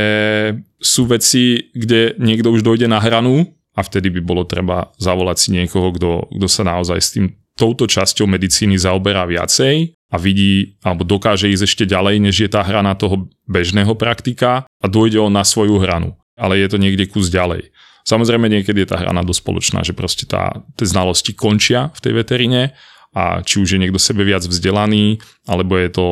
sú 0.82 1.06
veci, 1.06 1.70
kde 1.70 2.18
niekto 2.18 2.50
už 2.50 2.66
dojde 2.66 2.90
na 2.90 2.98
hranu 2.98 3.54
a 3.78 3.80
vtedy 3.80 4.10
by 4.18 4.20
bolo 4.20 4.42
treba 4.42 4.90
zavolať 4.98 5.36
si 5.38 5.48
niekoho, 5.54 5.94
kto, 5.94 6.10
kto 6.34 6.46
sa 6.50 6.62
naozaj 6.66 6.98
s 6.98 7.12
tým 7.14 7.26
touto 7.54 7.84
časťou 7.86 8.26
medicíny 8.26 8.80
zaoberá 8.80 9.28
viacej 9.28 9.94
a 10.12 10.16
vidí 10.16 10.76
alebo 10.82 11.04
dokáže 11.04 11.48
ísť 11.48 11.64
ešte 11.64 11.84
ďalej, 11.86 12.18
než 12.20 12.34
je 12.42 12.50
tá 12.50 12.64
hrana 12.64 12.96
toho 12.96 13.28
bežného 13.48 13.94
praktika 13.94 14.64
a 14.66 14.86
dôjde 14.88 15.20
on 15.20 15.32
na 15.32 15.44
svoju 15.44 15.78
hranu. 15.80 16.16
Ale 16.36 16.58
je 16.58 16.68
to 16.68 16.80
niekde 16.80 17.06
kus 17.12 17.28
ďalej. 17.28 17.70
Samozrejme 18.02 18.50
niekedy 18.50 18.82
je 18.82 18.88
tá 18.90 18.98
hrana 18.98 19.22
dosť 19.22 19.40
spoločná, 19.46 19.80
že 19.86 19.94
proste 19.94 20.26
tá, 20.26 20.64
tie 20.74 20.86
znalosti 20.88 21.38
končia 21.38 21.94
v 21.94 22.00
tej 22.02 22.12
veterine 22.18 22.74
a 23.12 23.44
či 23.44 23.60
už 23.60 23.76
je 23.76 23.80
niekto 23.80 24.00
sebe 24.00 24.24
viac 24.24 24.44
vzdelaný, 24.44 25.20
alebo 25.44 25.76
je 25.76 25.88
to 25.92 26.06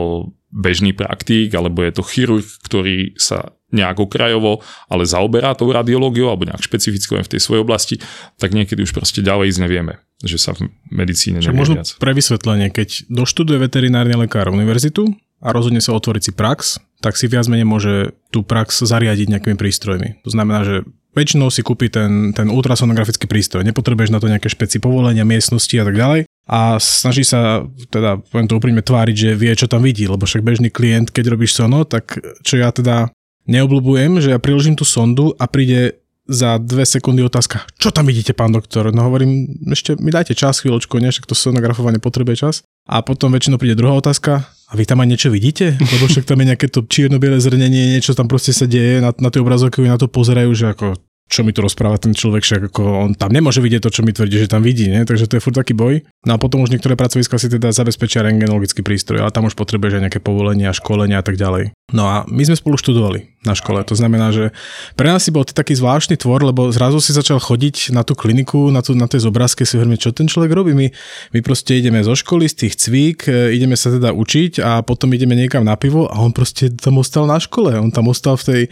bežný 0.50 0.92
praktík, 0.92 1.54
alebo 1.54 1.80
je 1.86 1.92
to 1.94 2.02
chirurg, 2.04 2.44
ktorý 2.66 3.14
sa 3.16 3.54
nejak 3.70 4.02
okrajovo, 4.02 4.66
ale 4.90 5.06
zaoberá 5.06 5.54
tou 5.54 5.70
radiológiou 5.70 6.26
alebo 6.26 6.42
nejak 6.50 6.58
špecificko 6.58 7.22
v 7.22 7.30
tej 7.30 7.40
svojej 7.40 7.62
oblasti, 7.62 7.94
tak 8.36 8.50
niekedy 8.50 8.82
už 8.82 8.90
proste 8.90 9.22
ďalej 9.22 9.54
ísť 9.54 9.60
nevieme, 9.62 10.02
že 10.26 10.42
sa 10.42 10.58
v 10.58 10.74
medicíne 10.90 11.38
nevie 11.38 11.54
možno 11.54 11.78
viac. 11.78 11.94
pre 12.02 12.10
vysvetlenie, 12.10 12.74
keď 12.74 13.06
doštuduje 13.06 13.62
veterinárny 13.62 14.18
lekár 14.18 14.50
univerzitu 14.50 15.14
a 15.38 15.54
rozhodne 15.54 15.78
sa 15.78 15.94
otvoriť 15.94 16.22
si 16.22 16.32
prax, 16.34 16.82
tak 16.98 17.14
si 17.14 17.30
viac 17.30 17.46
menej 17.46 17.64
môže 17.64 17.94
tú 18.34 18.42
prax 18.42 18.82
zariadiť 18.82 19.38
nejakými 19.38 19.56
prístrojmi. 19.56 20.26
To 20.26 20.30
znamená, 20.34 20.66
že 20.66 20.82
väčšinou 21.14 21.48
si 21.54 21.62
kúpi 21.62 21.90
ten, 21.94 22.34
ten 22.34 22.50
ultrasonografický 22.50 23.30
prístroj. 23.30 23.66
Nepotrebuješ 23.66 24.10
na 24.10 24.18
to 24.18 24.30
nejaké 24.30 24.50
špeci 24.50 24.82
povolenia, 24.82 25.26
miestnosti 25.26 25.74
a 25.78 25.86
tak 25.86 25.94
ďalej 25.94 26.20
a 26.50 26.82
snaží 26.82 27.22
sa, 27.22 27.62
teda 27.94 28.18
poviem 28.26 28.50
to 28.50 28.58
úprimne, 28.58 28.82
tváriť, 28.82 29.14
že 29.14 29.38
vie, 29.38 29.54
čo 29.54 29.70
tam 29.70 29.86
vidí, 29.86 30.10
lebo 30.10 30.26
však 30.26 30.42
bežný 30.42 30.66
klient, 30.66 31.14
keď 31.14 31.38
robíš 31.38 31.54
sono, 31.54 31.86
tak 31.86 32.18
čo 32.42 32.58
ja 32.58 32.74
teda 32.74 33.14
neobľúbujem, 33.46 34.18
že 34.18 34.34
ja 34.34 34.42
priložím 34.42 34.74
tú 34.74 34.82
sondu 34.82 35.30
a 35.38 35.46
príde 35.46 36.02
za 36.30 36.58
dve 36.62 36.86
sekundy 36.86 37.22
otázka, 37.26 37.66
čo 37.78 37.90
tam 37.90 38.06
vidíte, 38.06 38.34
pán 38.34 38.54
doktor? 38.54 38.90
No 38.90 39.06
hovorím, 39.06 39.62
ešte 39.70 39.98
mi 39.98 40.10
dajte 40.14 40.34
čas, 40.34 40.62
chvíľočku, 40.62 40.98
ne, 40.98 41.10
však 41.10 41.26
to 41.26 41.34
sonografovanie 41.34 41.98
potrebuje 42.02 42.36
čas. 42.38 42.54
A 42.86 43.02
potom 43.02 43.34
väčšinou 43.34 43.58
príde 43.58 43.78
druhá 43.78 43.98
otázka, 43.98 44.46
a 44.70 44.72
vy 44.78 44.86
tam 44.86 45.02
aj 45.02 45.10
niečo 45.10 45.28
vidíte? 45.34 45.74
Lebo 45.74 46.06
však 46.06 46.30
tam 46.30 46.38
je 46.38 46.54
nejaké 46.54 46.70
to 46.70 46.86
čierno-biele 46.86 47.42
zrnenie, 47.42 47.98
niečo 47.98 48.14
tam 48.14 48.30
proste 48.30 48.54
sa 48.54 48.70
deje, 48.70 49.02
na, 49.02 49.10
na 49.10 49.28
tie 49.34 49.42
obrazovky 49.42 49.82
na 49.82 49.98
to 49.98 50.06
pozerajú, 50.06 50.54
že 50.54 50.70
ako 50.70 50.94
čo 51.30 51.46
mi 51.46 51.54
tu 51.54 51.62
rozpráva 51.62 51.94
ten 52.02 52.10
človek, 52.10 52.42
však 52.42 52.60
ako 52.74 52.82
on 53.06 53.10
tam 53.14 53.30
nemôže 53.30 53.62
vidieť 53.62 53.86
to, 53.86 53.94
čo 53.94 54.02
mi 54.02 54.10
tvrdí, 54.10 54.42
že 54.42 54.50
tam 54.50 54.66
vidí, 54.66 54.90
ne? 54.90 55.06
takže 55.06 55.30
to 55.30 55.38
je 55.38 55.44
furt 55.46 55.54
taký 55.54 55.78
boj. 55.78 56.02
No 56.26 56.34
a 56.34 56.42
potom 56.42 56.66
už 56.66 56.74
niektoré 56.74 56.98
pracoviska 56.98 57.38
si 57.38 57.46
teda 57.46 57.70
zabezpečia 57.70 58.26
rengenologický 58.26 58.82
prístroj, 58.82 59.22
ale 59.22 59.30
tam 59.30 59.46
už 59.46 59.54
potrebuješ 59.54 60.02
aj 60.02 60.02
nejaké 60.10 60.20
povolenia, 60.20 60.74
školenia 60.74 61.22
a 61.22 61.24
tak 61.24 61.38
ďalej. 61.38 61.70
No 61.94 62.06
a 62.06 62.26
my 62.26 62.42
sme 62.46 62.58
spolu 62.58 62.78
študovali 62.78 63.30
na 63.40 63.56
škole. 63.56 63.80
To 63.88 63.96
znamená, 63.96 64.30
že 64.36 64.52
pre 64.94 65.08
nás 65.08 65.24
si 65.24 65.32
bol 65.32 65.48
ty 65.48 65.56
taký 65.56 65.72
zvláštny 65.72 66.20
tvor, 66.20 66.44
lebo 66.44 66.68
zrazu 66.70 67.00
si 67.00 67.16
začal 67.16 67.40
chodiť 67.40 67.88
na 67.90 68.04
tú 68.04 68.12
kliniku, 68.12 68.68
na, 68.68 68.84
tú, 68.84 68.92
na 68.92 69.08
tie 69.08 69.16
zobrazky, 69.16 69.64
si 69.64 69.80
hovoríme, 69.80 69.96
čo 69.96 70.12
ten 70.12 70.28
človek 70.28 70.52
robí. 70.52 70.76
My, 70.76 70.92
my 71.32 71.40
proste 71.40 71.80
ideme 71.80 72.04
zo 72.04 72.12
školy, 72.12 72.46
z 72.46 72.66
tých 72.66 72.74
cvík, 72.76 73.18
e, 73.32 73.56
ideme 73.56 73.80
sa 73.80 73.88
teda 73.90 74.12
učiť 74.12 74.60
a 74.60 74.84
potom 74.84 75.10
ideme 75.16 75.32
niekam 75.32 75.64
na 75.64 75.72
pivo 75.74 76.04
a 76.06 76.20
on 76.20 76.36
proste 76.36 76.68
tam 76.76 77.00
ostal 77.00 77.24
na 77.24 77.40
škole. 77.40 77.74
On 77.80 77.88
tam 77.88 78.12
ostal 78.12 78.36
v 78.36 78.44
tej, 78.44 78.62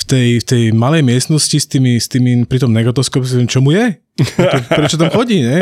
v 0.00 0.04
tej, 0.08 0.26
v 0.40 0.44
tej 0.48 0.62
malej 0.72 1.04
miestnosti 1.04 1.58
s 1.60 1.68
tými, 1.68 1.95
s 1.98 2.08
tými 2.08 2.46
pri 2.46 2.62
tom 2.62 2.72
negotoskope, 2.72 3.26
čo 3.48 3.60
mu 3.60 3.74
je? 3.74 4.05
Prečo 4.72 4.96
tam 4.96 5.12
chodí, 5.12 5.44
ne? 5.44 5.60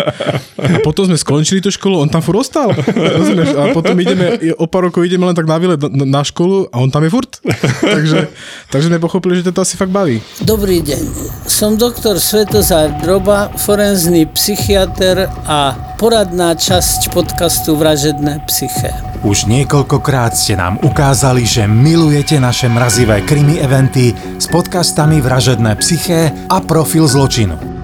A 0.63 0.79
potom 0.87 1.11
sme 1.11 1.19
skončili 1.19 1.59
tú 1.59 1.75
školu, 1.75 1.99
on 1.99 2.07
tam 2.07 2.23
furt 2.23 2.47
ostal. 2.47 2.71
Rozumieš? 2.95 3.51
A 3.59 3.75
potom 3.75 3.99
ideme, 3.99 4.39
o 4.55 4.71
pár 4.71 4.87
rokov 4.87 5.03
ideme 5.03 5.27
len 5.27 5.35
tak 5.35 5.51
na 5.51 5.59
výlet 5.59 5.79
na, 5.91 6.07
na 6.07 6.23
školu 6.23 6.71
a 6.71 6.79
on 6.79 6.87
tam 6.87 7.03
je 7.03 7.11
furt. 7.11 7.43
takže, 7.83 8.31
takže 8.71 8.87
sme 8.87 9.03
pochopili, 9.03 9.43
že 9.43 9.51
to 9.51 9.59
asi 9.59 9.75
fakt 9.75 9.91
baví. 9.91 10.23
Dobrý 10.47 10.87
deň. 10.87 11.03
Som 11.51 11.75
doktor 11.75 12.23
Svetozár 12.23 12.95
Droba, 13.03 13.51
forenzný 13.59 14.31
psychiatr 14.31 15.27
a 15.51 15.75
poradná 15.99 16.55
časť 16.55 17.11
podcastu 17.11 17.75
Vražedné 17.75 18.39
psyché. 18.47 18.95
Už 19.27 19.51
niekoľkokrát 19.51 20.37
ste 20.37 20.55
nám 20.55 20.79
ukázali, 20.85 21.43
že 21.43 21.67
milujete 21.67 22.39
naše 22.39 22.71
mrazivé 22.71 23.25
krimi 23.27 23.59
eventy 23.59 24.15
s 24.39 24.47
podcastami 24.47 25.19
Vražedné 25.19 25.75
psyché 25.81 26.31
a 26.47 26.61
Profil 26.63 27.09
zločinu. 27.09 27.84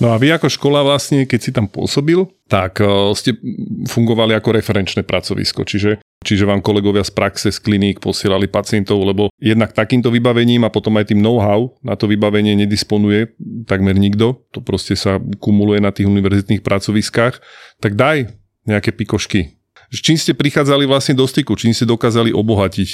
No 0.00 0.16
a 0.16 0.16
vy 0.16 0.32
ako 0.32 0.48
škola 0.48 0.80
vlastne, 0.80 1.28
keď 1.28 1.40
si 1.44 1.52
tam 1.52 1.68
pôsobil, 1.68 2.24
tak 2.48 2.80
uh, 2.80 3.12
ste 3.12 3.36
fungovali 3.84 4.32
ako 4.32 4.56
referenčné 4.56 5.04
pracovisko, 5.04 5.68
čiže, 5.68 6.00
čiže 6.24 6.48
vám 6.48 6.64
kolegovia 6.64 7.04
z 7.04 7.12
praxe, 7.12 7.52
z 7.52 7.60
kliník 7.60 8.00
posielali 8.00 8.48
pacientov, 8.48 9.04
lebo 9.04 9.28
jednak 9.36 9.76
takýmto 9.76 10.08
vybavením 10.08 10.64
a 10.64 10.72
potom 10.72 10.96
aj 10.96 11.12
tým 11.12 11.20
know-how 11.20 11.76
na 11.84 12.00
to 12.00 12.08
vybavenie 12.08 12.56
nedisponuje 12.56 13.36
takmer 13.68 13.92
nikto, 14.00 14.40
to 14.56 14.64
proste 14.64 14.96
sa 14.96 15.20
kumuluje 15.36 15.84
na 15.84 15.92
tých 15.92 16.08
univerzitných 16.08 16.64
pracoviskách, 16.64 17.44
tak 17.84 17.92
daj 17.92 18.32
nejaké 18.64 18.96
pikošky 18.96 19.59
čím 19.98 20.14
ste 20.14 20.38
prichádzali 20.38 20.86
vlastne 20.86 21.18
do 21.18 21.26
styku, 21.26 21.58
čím 21.58 21.74
ste 21.74 21.82
dokázali 21.82 22.30
obohatiť 22.30 22.88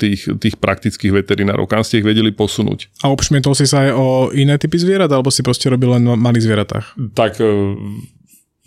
tých, 0.00 0.20
tých 0.40 0.56
praktických 0.56 1.12
veterinárov, 1.12 1.68
kam 1.68 1.84
ste 1.84 2.00
ich 2.00 2.08
vedeli 2.08 2.32
posunúť. 2.32 2.88
A 3.04 3.12
obšmietol 3.12 3.52
si 3.52 3.68
sa 3.68 3.84
aj 3.84 3.90
o 3.92 4.06
iné 4.32 4.56
typy 4.56 4.80
zvierat, 4.80 5.12
alebo 5.12 5.28
si 5.28 5.44
proste 5.44 5.68
robil 5.68 6.00
len 6.00 6.04
malých 6.16 6.48
zvieratách? 6.48 6.96
Tak 7.12 7.44
e, 7.44 7.76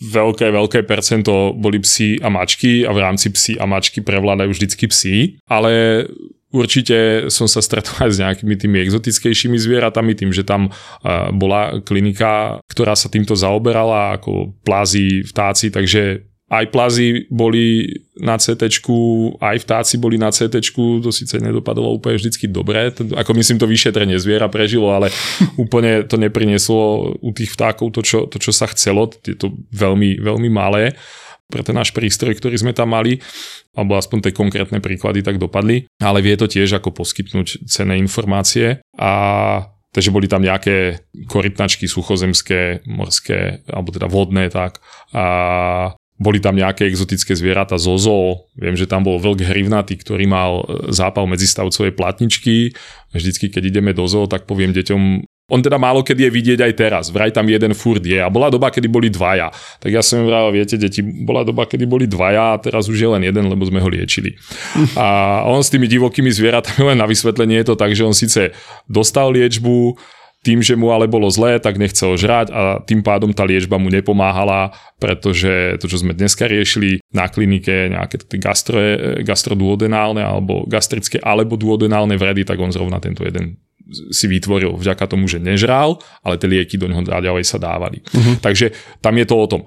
veľké, 0.06 0.54
veľké 0.54 0.80
percento 0.86 1.58
boli 1.58 1.82
psi 1.82 2.22
a 2.22 2.30
mačky 2.30 2.86
a 2.86 2.94
v 2.94 3.00
rámci 3.02 3.34
psi 3.34 3.58
a 3.58 3.66
mačky 3.66 4.06
prevládajú 4.06 4.54
vždycky 4.54 4.86
psi, 4.86 5.42
ale 5.50 6.06
Určite 6.54 7.28
som 7.34 7.50
sa 7.50 7.66
stretol 7.66 7.98
aj 8.06 8.12
s 8.14 8.22
nejakými 8.22 8.54
tými 8.54 8.78
exotickejšími 8.86 9.58
zvieratami, 9.58 10.14
tým, 10.14 10.30
že 10.30 10.46
tam 10.46 10.70
e, 10.70 10.72
bola 11.34 11.82
klinika, 11.82 12.62
ktorá 12.70 12.94
sa 12.94 13.10
týmto 13.10 13.34
zaoberala, 13.34 14.22
ako 14.22 14.54
plázy, 14.62 15.26
vtáci, 15.26 15.74
takže 15.74 16.30
aj 16.54 16.66
plazy 16.70 17.26
boli 17.34 17.90
na 18.22 18.38
CT, 18.38 18.70
aj 19.42 19.58
vtáci 19.66 19.98
boli 19.98 20.22
na 20.22 20.30
CT, 20.30 20.62
to 21.02 21.10
síce 21.10 21.42
nedopadlo 21.42 21.98
úplne 21.98 22.22
vždycky 22.22 22.46
dobre, 22.46 22.94
ako 22.94 23.32
myslím 23.34 23.58
to 23.58 23.66
vyšetrenie 23.66 24.22
zviera 24.22 24.46
prežilo, 24.54 24.94
ale 24.94 25.10
úplne 25.64 26.06
to 26.06 26.22
neprinieslo 26.22 27.18
u 27.18 27.30
tých 27.34 27.58
vtákov 27.58 27.90
to, 27.98 28.06
čo, 28.06 28.30
to, 28.30 28.38
čo 28.38 28.54
sa 28.54 28.70
chcelo, 28.70 29.10
je 29.26 29.34
to 29.34 29.50
veľmi, 29.74 30.22
veľmi 30.22 30.50
malé 30.54 30.94
pre 31.50 31.62
ten 31.62 31.76
náš 31.76 31.94
prístroj, 31.94 32.38
ktorý 32.38 32.56
sme 32.58 32.74
tam 32.74 32.94
mali, 32.94 33.22
alebo 33.74 33.98
aspoň 33.98 34.30
tie 34.30 34.34
konkrétne 34.34 34.80
príklady 34.82 35.26
tak 35.26 35.38
dopadli, 35.38 35.86
ale 36.02 36.22
vie 36.22 36.34
to 36.38 36.50
tiež 36.50 36.78
ako 36.82 36.94
poskytnúť 36.94 37.66
cené 37.66 37.98
informácie 37.98 38.82
a 38.98 39.12
Takže 39.94 40.10
boli 40.10 40.26
tam 40.26 40.42
nejaké 40.42 41.06
korytnačky 41.30 41.86
suchozemské, 41.86 42.82
morské, 42.90 43.62
alebo 43.70 43.94
teda 43.94 44.10
vodné, 44.10 44.50
tak. 44.50 44.82
A 45.14 45.94
boli 46.22 46.38
tam 46.38 46.54
nejaké 46.54 46.86
exotické 46.86 47.34
zvieratá 47.34 47.82
zo 47.82 47.98
zoo. 47.98 48.46
Viem, 48.54 48.78
že 48.78 48.86
tam 48.86 49.02
bol 49.02 49.18
vlk 49.18 49.50
hrivnatý, 49.50 49.98
ktorý 49.98 50.30
mal 50.30 50.52
e, 50.62 50.94
zápal 50.94 51.26
medzistavcovej 51.26 51.98
platničky. 51.98 52.78
Vždycky, 53.12 53.50
keď 53.50 53.74
ideme 53.74 53.92
do 53.98 54.06
zoo, 54.06 54.30
tak 54.30 54.46
poviem 54.46 54.72
deťom, 54.74 55.02
on 55.52 55.60
teda 55.60 55.76
málo 55.76 56.08
kedy 56.08 56.30
je 56.30 56.32
vidieť 56.32 56.60
aj 56.64 56.74
teraz. 56.74 57.04
Vraj 57.12 57.36
tam 57.36 57.50
jeden 57.52 57.76
furt 57.76 58.00
je. 58.00 58.16
A 58.16 58.32
bola 58.32 58.48
doba, 58.48 58.72
kedy 58.72 58.88
boli 58.88 59.12
dvaja. 59.12 59.52
Tak 59.84 59.92
ja 59.92 60.00
som 60.00 60.24
vral, 60.24 60.50
viete, 60.56 60.80
deti, 60.80 61.04
bola 61.04 61.44
doba, 61.44 61.68
kedy 61.68 61.84
boli 61.84 62.08
dvaja 62.08 62.56
a 62.56 62.62
teraz 62.64 62.88
už 62.88 62.98
je 62.98 63.10
len 63.12 63.22
jeden, 63.28 63.52
lebo 63.52 63.68
sme 63.68 63.84
ho 63.84 63.90
liečili. 63.92 64.40
A 64.96 65.42
on 65.46 65.60
s 65.60 65.70
tými 65.70 65.92
divokými 65.92 66.32
zvieratami 66.32 66.96
len 66.96 66.98
na 66.98 67.06
vysvetlenie 67.10 67.60
je 67.62 67.68
to 67.70 67.76
tak, 67.76 67.92
že 67.92 68.08
on 68.08 68.16
síce 68.16 68.56
dostal 68.88 69.36
liečbu, 69.36 70.00
tým, 70.44 70.60
že 70.60 70.76
mu 70.76 70.92
ale 70.92 71.08
bolo 71.08 71.32
zlé, 71.32 71.58
tak 71.58 71.80
nechcel 71.80 72.20
žrať 72.20 72.52
a 72.52 72.84
tým 72.84 73.00
pádom 73.00 73.32
tá 73.32 73.48
liečba 73.48 73.80
mu 73.80 73.88
nepomáhala, 73.88 74.76
pretože 75.00 75.80
to, 75.80 75.88
čo 75.88 76.04
sme 76.04 76.12
dneska 76.12 76.46
riešili 76.52 77.00
na 77.16 77.32
klinike, 77.32 77.88
nejaké 77.90 78.28
gastro, 78.38 78.78
gastroduodenálne 79.24 80.20
alebo 80.20 80.68
gastrické 80.68 81.24
alebo 81.24 81.56
duodenálne 81.56 82.20
vredy, 82.20 82.44
tak 82.44 82.60
on 82.60 82.76
zrovna 82.76 83.00
tento 83.00 83.24
jeden 83.24 83.56
si 84.12 84.32
vytvoril 84.32 84.76
vďaka 84.80 85.08
tomu, 85.12 85.28
že 85.28 85.44
nežral, 85.44 86.00
ale 86.24 86.40
tie 86.40 86.48
lieky 86.48 86.80
do 86.80 86.88
neho 86.88 87.04
ďalej 87.04 87.44
sa 87.44 87.60
dávali. 87.60 88.00
Uh-huh. 88.00 88.40
Takže 88.40 88.72
tam 89.04 89.16
je 89.20 89.26
to 89.28 89.36
o 89.36 89.48
tom. 89.48 89.62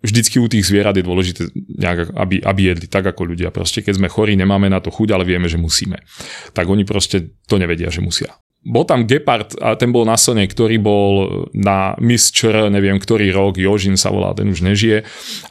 Vždycky 0.00 0.40
u 0.40 0.48
tých 0.48 0.64
zvierat 0.64 0.96
je 0.96 1.04
dôležité, 1.04 1.42
nejak, 1.54 2.16
aby, 2.16 2.40
aby 2.40 2.60
jedli 2.72 2.86
tak 2.88 3.04
ako 3.06 3.30
ľudia. 3.30 3.52
Proste 3.52 3.84
keď 3.84 4.00
sme 4.00 4.08
chorí, 4.08 4.32
nemáme 4.34 4.66
na 4.66 4.80
to 4.82 4.90
chuť, 4.90 5.12
ale 5.12 5.28
vieme, 5.28 5.46
že 5.46 5.60
musíme. 5.60 6.02
Tak 6.50 6.66
oni 6.66 6.82
proste 6.82 7.36
to 7.46 7.60
nevedia, 7.60 7.92
že 7.92 8.02
musia 8.02 8.32
bol 8.60 8.84
tam 8.84 9.08
Gepard 9.08 9.56
a 9.56 9.72
ten 9.72 9.88
bol 9.88 10.04
na 10.04 10.20
Sone, 10.20 10.44
ktorý 10.44 10.76
bol 10.76 11.12
na 11.56 11.96
Miss 11.96 12.28
Čr, 12.28 12.68
neviem 12.68 13.00
ktorý 13.00 13.32
rok, 13.32 13.56
Jožin 13.56 13.96
sa 13.96 14.12
volá, 14.12 14.36
ten 14.36 14.52
už 14.52 14.60
nežije 14.60 15.00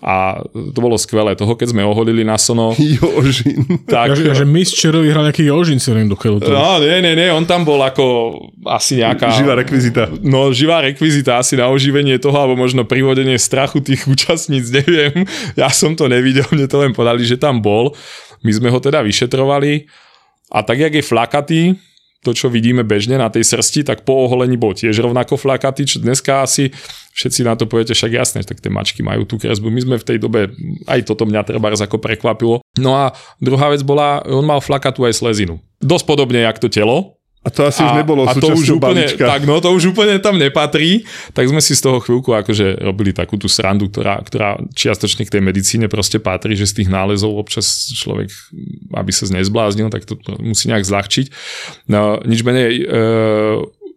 a 0.05 0.45
to 0.45 0.77
bolo 0.77 0.93
skvelé. 0.93 1.33
Toho, 1.33 1.57
keď 1.57 1.73
sme 1.73 1.81
oholili 1.81 2.21
na 2.21 2.37
Sono. 2.37 2.77
Jožin. 3.01 3.65
Tak, 3.89 4.13
ja, 4.13 4.37
že 4.37 4.45
Miss 4.45 4.69
Čr 4.77 5.01
vyhral 5.01 5.25
nejaký 5.25 5.41
Jožin 5.41 5.81
si 5.81 5.89
do 5.89 6.13
keľu. 6.13 6.37
No, 6.53 6.77
nie, 6.77 7.01
nie, 7.01 7.17
nie, 7.17 7.33
on 7.33 7.49
tam 7.49 7.65
bol 7.65 7.81
ako 7.81 8.37
asi 8.69 9.01
nejaká... 9.01 9.33
Živá 9.33 9.57
rekvizita. 9.57 10.13
No, 10.21 10.53
živá 10.53 10.85
rekvizita 10.85 11.41
asi 11.41 11.57
na 11.57 11.65
oživenie 11.73 12.21
toho, 12.21 12.37
alebo 12.37 12.61
možno 12.61 12.85
privodenie 12.85 13.41
strachu 13.41 13.81
tých 13.81 14.05
účastníc, 14.05 14.69
neviem. 14.85 15.25
Ja 15.57 15.73
som 15.73 15.97
to 15.97 16.05
nevidel, 16.05 16.45
mne 16.53 16.69
to 16.69 16.77
len 16.77 16.93
podali, 16.93 17.25
že 17.25 17.41
tam 17.41 17.57
bol. 17.57 17.97
My 18.45 18.53
sme 18.53 18.69
ho 18.69 18.77
teda 18.77 19.01
vyšetrovali 19.01 19.89
a 20.53 20.61
tak, 20.61 20.77
jak 20.77 20.93
je 20.93 21.03
flakatý, 21.03 21.61
to, 22.19 22.35
čo 22.35 22.51
vidíme 22.51 22.83
bežne 22.83 23.15
na 23.15 23.31
tej 23.31 23.47
srsti, 23.47 23.87
tak 23.87 24.03
po 24.03 24.27
oholení 24.27 24.59
bol 24.59 24.75
tiež 24.75 24.95
rovnako 24.99 25.39
flakatý, 25.39 25.87
čo 25.87 26.03
dneska 26.03 26.43
asi 26.43 26.71
všetci 27.15 27.47
na 27.47 27.55
to 27.55 27.67
poviete, 27.67 27.95
však 27.95 28.11
jasné, 28.11 28.39
tak 28.43 28.59
tie 28.59 28.71
mačky 28.71 29.03
majú 29.03 29.23
tú 29.23 29.39
kresbu. 29.39 29.71
My 29.71 29.81
sme 29.83 29.95
v 29.99 30.07
tej 30.07 30.17
dobe, 30.19 30.51
aj 30.87 31.07
toto 31.07 31.23
mňa 31.27 31.47
treba 31.47 31.71
ako 31.71 31.99
prekvapilo. 31.99 32.63
No 32.79 32.95
a 32.95 33.15
druhá 33.39 33.71
vec 33.71 33.83
bola, 33.83 34.23
on 34.27 34.43
mal 34.43 34.63
flakatú 34.63 35.03
aj 35.07 35.19
slezinu. 35.19 35.59
Dosť 35.79 36.05
podobne, 36.07 36.43
jak 36.43 36.59
to 36.59 36.67
telo, 36.67 37.18
A 37.39 37.47
to 37.47 37.63
asi 37.63 37.79
už 37.79 38.03
nebolo 38.03 38.27
a 38.27 38.35
to 38.35 38.51
už 38.51 38.75
úplne, 38.75 39.07
balíčka. 39.07 39.23
Tak 39.23 39.47
no, 39.47 39.63
to 39.63 39.71
už 39.71 39.95
úplne 39.95 40.19
tam 40.19 40.35
nepatrí. 40.35 41.07
Tak 41.31 41.47
sme 41.47 41.63
si 41.63 41.71
z 41.71 41.87
toho 41.87 42.03
chvíľku 42.03 42.35
akože 42.35 42.83
robili 42.83 43.15
takú 43.15 43.39
tú 43.39 43.47
srandu, 43.47 43.87
ktorá, 43.87 44.19
ktorá 44.19 44.59
čiastočne 44.75 45.23
k 45.23 45.39
tej 45.39 45.41
medicíne 45.47 45.87
proste 45.87 46.19
patrí, 46.19 46.59
že 46.59 46.67
z 46.67 46.83
tých 46.83 46.89
nálezov 46.91 47.39
občas 47.39 47.87
človek, 47.95 48.27
aby 48.91 49.11
sa 49.15 49.23
nezbláznil, 49.31 49.87
tak 49.87 50.03
to 50.03 50.19
musí 50.43 50.67
nejak 50.67 50.83
zľahčiť. 50.83 51.25
No, 51.87 52.19
nič 52.27 52.43
menej, 52.43 52.71
e, 52.75 52.83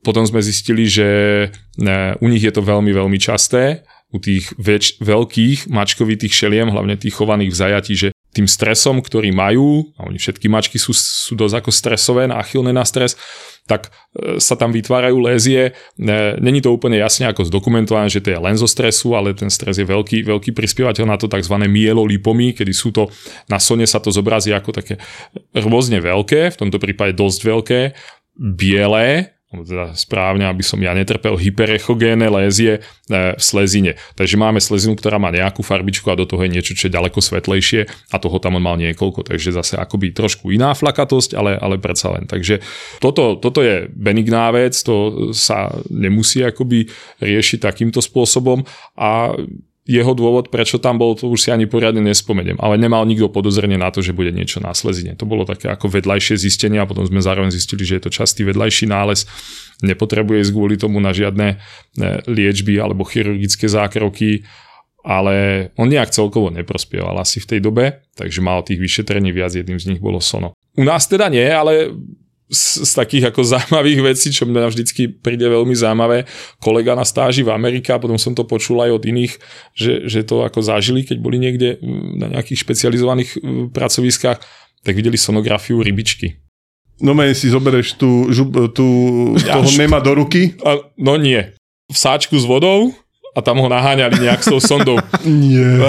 potom 0.07 0.23
sme 0.23 0.39
zistili, 0.39 0.87
že 0.87 1.09
e, 1.83 1.87
u 2.23 2.27
nich 2.31 2.47
je 2.47 2.55
to 2.55 2.63
veľmi, 2.63 2.95
veľmi 2.95 3.19
časté, 3.19 3.83
u 4.13 4.21
tých 4.21 4.53
väč, 4.61 5.01
veľkých 5.01 5.73
mačkovitých 5.73 6.31
šeliem, 6.31 6.69
hlavne 6.69 7.01
tých 7.01 7.17
chovaných 7.17 7.51
v 7.51 7.59
zajati, 7.59 7.95
že 7.97 8.09
tým 8.33 8.49
stresom, 8.49 9.05
ktorý 9.05 9.29
majú, 9.31 9.93
a 10.01 10.09
oni 10.09 10.17
všetky 10.17 10.49
mačky 10.49 10.81
sú, 10.81 10.97
sú 10.97 11.37
dosť 11.37 11.61
ako 11.61 11.71
stresové, 11.71 12.25
náchylné 12.33 12.73
na 12.73 12.83
stres, 12.89 13.15
tak 13.69 13.93
e, 14.17 14.41
sa 14.41 14.57
tam 14.57 14.73
vytvárajú 14.73 15.21
lézie. 15.21 15.71
E, 15.71 16.11
Není 16.41 16.65
to 16.65 16.73
úplne 16.73 16.97
jasne 16.97 17.29
ako 17.29 17.47
zdokumentované, 17.47 18.09
že 18.09 18.25
to 18.25 18.33
je 18.33 18.41
len 18.41 18.57
zo 18.57 18.67
stresu, 18.67 19.13
ale 19.13 19.37
ten 19.37 19.53
stres 19.53 19.79
je 19.79 19.87
veľký, 19.87 20.25
veľký 20.25 20.51
prispievateľ 20.57 21.05
na 21.05 21.21
to 21.21 21.29
tzv. 21.29 21.55
mielolipomy, 21.61 22.57
kedy 22.57 22.73
sú 22.73 22.91
to, 22.91 23.13
na 23.53 23.61
sone 23.61 23.85
sa 23.85 24.01
to 24.01 24.09
zobrazí 24.09 24.51
ako 24.51 24.73
také 24.73 24.97
rôzne 25.53 26.01
veľké, 26.01 26.57
v 26.57 26.59
tomto 26.59 26.81
prípade 26.81 27.13
dosť 27.15 27.41
veľké, 27.45 27.81
biele, 28.33 29.29
teda 29.61 29.93
správne, 29.93 30.49
aby 30.49 30.65
som 30.65 30.81
ja 30.81 30.97
netrpel 30.97 31.37
hyperechogénne 31.37 32.25
lézie 32.33 32.81
e, 32.81 33.37
v 33.37 33.43
slezine. 33.43 34.01
Takže 34.17 34.41
máme 34.41 34.65
slezinu, 34.65 34.97
ktorá 34.97 35.21
má 35.21 35.29
nejakú 35.29 35.61
farbičku 35.61 36.09
a 36.09 36.17
do 36.17 36.25
toho 36.25 36.49
je 36.49 36.55
niečo, 36.57 36.73
čo 36.73 36.89
je 36.89 36.97
ďaleko 36.97 37.21
svetlejšie 37.21 37.85
a 38.09 38.17
toho 38.17 38.41
tam 38.41 38.57
on 38.57 38.65
mal 38.65 38.81
niekoľko. 38.81 39.29
Takže 39.29 39.53
zase 39.53 39.77
akoby 39.77 40.17
trošku 40.17 40.49
iná 40.49 40.73
flakatosť, 40.73 41.37
ale, 41.37 41.61
ale 41.61 41.77
predsa 41.77 42.17
len. 42.17 42.25
Takže 42.25 42.65
toto, 43.05 43.37
toto 43.37 43.61
je 43.61 43.93
benigná 43.93 44.49
vec, 44.57 44.73
to 44.81 45.31
sa 45.37 45.69
nemusí 45.93 46.41
akoby 46.41 46.89
riešiť 47.21 47.61
takýmto 47.61 48.01
spôsobom 48.01 48.65
a 48.97 49.37
jeho 49.83 50.15
dôvod, 50.15 50.47
prečo 50.47 50.79
tam 50.79 50.95
bol, 51.03 51.19
to 51.19 51.27
už 51.27 51.43
si 51.43 51.49
ani 51.51 51.67
poriadne 51.67 51.99
nespomeniem. 52.07 52.55
Ale 52.63 52.79
nemal 52.79 53.03
nikto 53.03 53.27
podozrenie 53.27 53.75
na 53.75 53.91
to, 53.91 53.99
že 53.99 54.15
bude 54.15 54.31
niečo 54.31 54.63
na 54.63 54.71
slezine. 54.79 55.19
To 55.19 55.27
bolo 55.27 55.43
také 55.43 55.67
ako 55.67 55.91
vedľajšie 55.91 56.39
zistenie 56.39 56.79
a 56.79 56.87
potom 56.87 57.03
sme 57.03 57.19
zároveň 57.19 57.51
zistili, 57.51 57.83
že 57.83 57.99
je 57.99 58.07
to 58.07 58.15
častý 58.15 58.47
vedľajší 58.47 58.87
nález. 58.87 59.27
Nepotrebuje 59.83 60.47
ísť 60.47 60.53
kvôli 60.55 60.79
tomu 60.79 61.03
na 61.03 61.11
žiadne 61.11 61.59
liečby 62.31 62.79
alebo 62.79 63.03
chirurgické 63.03 63.67
zákroky 63.67 64.47
ale 65.03 65.69
on 65.75 65.91
nejak 65.91 66.15
celkovo 66.15 66.49
neprospieval 66.55 67.19
asi 67.19 67.43
v 67.43 67.49
tej 67.51 67.61
dobe, 67.61 68.07
takže 68.15 68.39
mal 68.39 68.63
tých 68.63 68.79
vyšetrení 68.79 69.35
viac, 69.35 69.51
jedným 69.51 69.83
z 69.83 69.95
nich 69.95 70.01
bolo 70.01 70.23
sono. 70.23 70.55
U 70.79 70.87
nás 70.87 71.11
teda 71.11 71.27
nie, 71.27 71.43
ale 71.43 71.91
z, 72.53 72.85
z 72.85 72.91
takých 72.93 73.33
ako 73.33 73.41
zaujímavých 73.57 74.01
vecí, 74.05 74.29
čo 74.29 74.45
mňa 74.45 74.69
vždycky 74.69 75.09
príde 75.09 75.49
veľmi 75.49 75.73
zaujímavé, 75.73 76.29
kolega 76.61 76.93
na 76.93 77.09
stáži 77.09 77.41
v 77.41 77.51
Amerike 77.51 77.91
a 77.91 77.99
potom 77.99 78.21
som 78.21 78.37
to 78.37 78.45
počul 78.45 78.85
aj 78.85 78.93
od 78.93 79.03
iných, 79.03 79.33
že, 79.73 80.05
že 80.05 80.21
to 80.23 80.45
ako 80.45 80.61
zažili, 80.61 81.03
keď 81.03 81.19
boli 81.19 81.41
niekde 81.41 81.81
na 82.21 82.29
nejakých 82.29 82.63
špecializovaných 82.63 83.41
pracoviskách, 83.73 84.39
tak 84.85 84.93
videli 84.93 85.17
sonografiu 85.17 85.81
rybičky. 85.81 86.37
No 87.03 87.17
men 87.17 87.35
si 87.35 87.51
zoberieš 87.51 87.99
tú, 87.99 88.31
žub, 88.31 88.53
tú 88.77 88.87
Ja 89.43 89.57
toho 89.59 89.73
mema 89.75 89.99
do 89.99 90.15
ruky? 90.15 90.55
A, 90.63 90.79
no 91.01 91.17
nie. 91.19 91.41
V 91.91 91.97
sáčku 91.97 92.37
s 92.39 92.47
vodou 92.47 92.95
a 93.33 93.41
tam 93.41 93.59
ho 93.59 93.69
naháňali 93.69 94.29
nejak 94.29 94.45
s 94.45 94.49
tou 94.53 94.61
sondou. 94.61 95.01
Nie. 95.25 95.89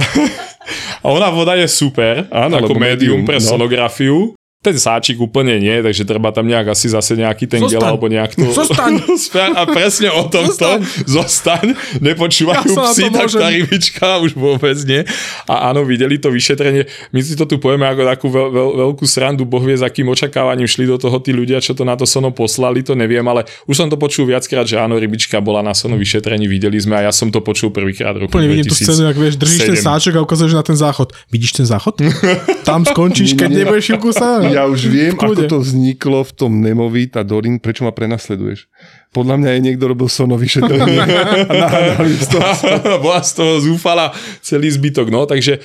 A 1.03 1.11
ona 1.11 1.27
voda 1.27 1.59
je 1.59 1.67
super, 1.67 2.23
Áno, 2.31 2.63
ako 2.63 2.79
médium 2.79 3.19
médium, 3.19 3.27
pre 3.27 3.35
no. 3.39 3.43
sonografiu. 3.43 4.31
Ten 4.63 4.79
sáčik 4.79 5.19
úplne 5.19 5.59
nie, 5.59 5.83
takže 5.83 6.07
treba 6.07 6.31
tam 6.31 6.47
nejak 6.47 6.71
asi 6.71 6.87
zase 6.87 7.19
nejaký 7.19 7.51
ten 7.51 7.59
gel 7.67 7.83
Zostaň. 7.83 7.89
alebo 7.91 8.05
nejak 8.07 8.31
to... 8.31 8.47
Zostaň. 8.47 8.93
A 9.59 9.67
presne 9.67 10.07
o 10.07 10.23
tomto. 10.31 10.79
Zostaň. 11.03 11.75
Nepočúvajú 11.99 12.63
Ja 12.63 12.71
sa 12.71 12.81
na 12.87 12.91
psi, 12.95 13.03
to 13.03 13.11
tak 13.11 13.27
môžem. 13.27 13.41
tá 13.43 13.47
rybička 13.51 14.07
už 14.23 14.31
vôbec 14.39 14.79
nie. 14.87 15.03
A 15.51 15.67
áno, 15.67 15.83
videli 15.83 16.15
to 16.15 16.31
vyšetrenie. 16.31 16.87
My 17.11 17.19
si 17.19 17.35
to 17.35 17.43
tu 17.43 17.59
povieme 17.59 17.83
ako 17.83 18.01
takú 18.07 18.27
veľ, 18.31 18.47
veľ, 18.55 18.69
veľkú 18.87 19.03
srandu. 19.03 19.43
Boh 19.43 19.59
vie, 19.59 19.75
s 19.75 19.83
akým 19.83 20.07
očakávaním 20.07 20.63
šli 20.63 20.87
do 20.87 20.95
toho 20.95 21.19
tí 21.19 21.35
ľudia, 21.35 21.59
čo 21.59 21.75
to 21.75 21.83
na 21.83 21.99
to 21.99 22.07
sono 22.07 22.31
poslali, 22.31 22.87
to 22.87 22.95
neviem, 22.95 23.27
ale 23.27 23.43
už 23.67 23.75
som 23.75 23.91
to 23.91 23.99
počul 23.99 24.23
viackrát, 24.23 24.63
že 24.63 24.79
áno, 24.79 24.95
rybička 24.95 25.43
bola 25.43 25.59
na 25.59 25.75
sono 25.75 25.99
vyšetrení, 25.99 26.47
videli 26.47 26.79
sme 26.79 27.03
a 27.03 27.09
ja 27.09 27.11
som 27.11 27.27
to 27.27 27.43
počul 27.43 27.67
prvýkrát 27.75 28.15
roku 28.15 28.31
Úplne 28.31 28.47
vidím 28.47 28.71
tú 28.71 28.79
scénu, 28.79 29.11
ak 29.11 29.17
vieš, 29.19 29.35
držíš 29.35 29.59
ten 29.67 29.75
2007. 29.75 29.91
sáčok 29.91 30.13
a 30.15 30.19
ukazuješ 30.23 30.53
na 30.55 30.63
ten 30.63 30.77
záchod. 30.79 31.11
Vidíš 31.27 31.51
ten 31.59 31.67
záchod? 31.67 31.99
Tam 32.63 32.87
skončíš, 32.87 33.35
keď 33.35 33.49
nebudeš 33.59 33.91
ju. 33.91 33.99
Ja 34.53 34.69
už 34.69 34.87
viem, 34.87 35.17
ako 35.17 35.49
to 35.49 35.57
vzniklo 35.59 36.21
v 36.21 36.31
tom 36.37 36.61
Nemovi, 36.61 37.09
tá 37.09 37.25
Dorin, 37.25 37.57
prečo 37.57 37.83
ma 37.83 37.91
prenasleduješ? 37.91 38.69
Podľa 39.13 39.41
mňa 39.41 39.49
je 39.57 39.59
niekto 39.61 39.85
robil 39.89 40.09
sono 40.09 40.37
vyšetrenie. 40.37 40.97
Bola 43.05 43.21
z 43.21 43.31
toho 43.33 43.53
zúfala 43.61 44.13
celý 44.41 44.69
zbytok, 44.69 45.09
no, 45.09 45.25
takže 45.25 45.61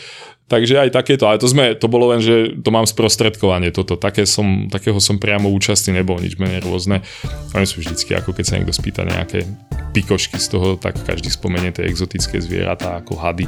Takže 0.49 0.81
aj 0.81 0.97
takéto, 0.97 1.29
ale 1.29 1.37
to 1.37 1.45
sme, 1.45 1.77
to 1.77 1.93
bolo 1.93 2.09
len, 2.09 2.25
že 2.25 2.57
to 2.65 2.73
mám 2.73 2.89
sprostredkovanie 2.89 3.69
toto, 3.69 4.01
také 4.01 4.25
som, 4.25 4.65
takého 4.73 4.97
som 4.97 5.21
priamo 5.21 5.53
účastný 5.53 6.01
nebol, 6.01 6.17
nič 6.17 6.41
menej 6.41 6.65
rôzne. 6.65 7.05
Oni 7.53 7.69
sú 7.69 7.85
vždycky, 7.85 8.17
ako 8.17 8.33
keď 8.33 8.45
sa 8.49 8.57
niekto 8.57 8.73
spýta 8.73 9.05
nejaké 9.05 9.45
pikošky 9.93 10.41
z 10.41 10.49
toho, 10.57 10.81
tak 10.81 11.05
každý 11.05 11.29
spomenie 11.29 11.69
tie 11.69 11.85
exotické 11.85 12.41
zvieratá, 12.41 12.97
ako 12.97 13.21
hady, 13.21 13.45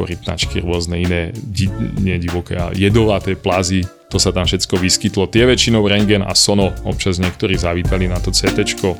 korytnačky, 0.00 0.64
rôzne 0.64 0.96
iné, 0.96 1.28
di, 1.36 1.68
nie 2.00 2.16
divoké, 2.16 2.56
ale 2.56 2.72
jedovaté 2.72 3.36
plazy, 3.36 3.84
to 4.14 4.22
sa 4.22 4.30
tam 4.30 4.46
všetko 4.46 4.78
vyskytlo. 4.78 5.26
Tie 5.26 5.42
väčšinou 5.42 5.82
rengen 5.90 6.22
a 6.22 6.38
sono, 6.38 6.70
občas 6.86 7.18
niektorí 7.18 7.58
zavítali 7.58 8.06
na 8.06 8.22
to 8.22 8.30
CTčko. 8.30 8.94